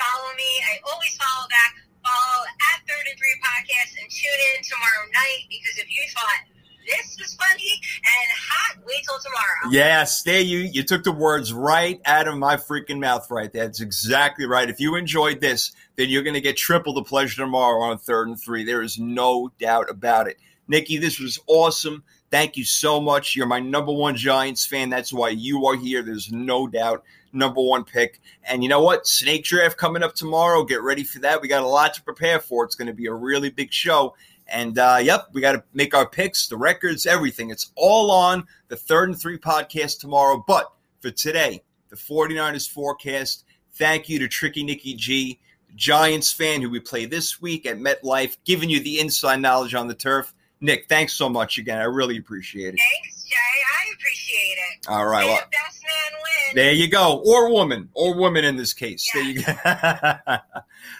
[0.00, 0.50] Follow me.
[0.72, 1.76] I always follow back.
[2.00, 6.48] Follow at Third and Three Podcast and tune in tomorrow night because if you thought
[6.88, 9.70] this was funny and hot, wait till tomorrow.
[9.70, 13.66] Yes, there you you took the words right out of my freaking mouth right there.
[13.66, 14.68] That's exactly right.
[14.68, 18.28] If you enjoyed this, then you're going to get triple the pleasure tomorrow on third
[18.28, 18.64] and three.
[18.64, 20.38] There is no doubt about it.
[20.68, 22.02] Nikki, this was awesome.
[22.32, 23.36] Thank you so much.
[23.36, 24.88] You're my number one Giants fan.
[24.88, 26.00] That's why you are here.
[26.00, 27.04] There's no doubt.
[27.34, 28.22] Number one pick.
[28.44, 29.06] And you know what?
[29.06, 30.64] Snake draft coming up tomorrow.
[30.64, 31.42] Get ready for that.
[31.42, 32.64] We got a lot to prepare for.
[32.64, 34.14] It's going to be a really big show.
[34.48, 37.50] And uh, yep, we got to make our picks, the records, everything.
[37.50, 40.42] It's all on the third and three podcast tomorrow.
[40.46, 43.44] But for today, the 49ers forecast.
[43.74, 45.38] Thank you to Tricky Nicky G,
[45.76, 49.86] Giants fan who we play this week at MetLife, giving you the inside knowledge on
[49.86, 50.32] the turf.
[50.62, 51.78] Nick, thanks so much again.
[51.78, 52.78] I really appreciate it.
[52.78, 53.34] Thanks, Jay.
[53.36, 54.88] I appreciate it.
[54.88, 55.26] All right.
[55.26, 56.54] Well, the best man win.
[56.56, 57.20] there you go.
[57.26, 57.88] Or woman.
[57.94, 59.10] Or woman in this case.
[59.12, 59.52] There you go.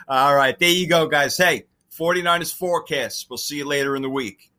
[0.08, 0.58] All right.
[0.58, 1.36] There you go, guys.
[1.36, 3.26] Hey, 49ers forecast.
[3.30, 4.50] We'll see you later in the week.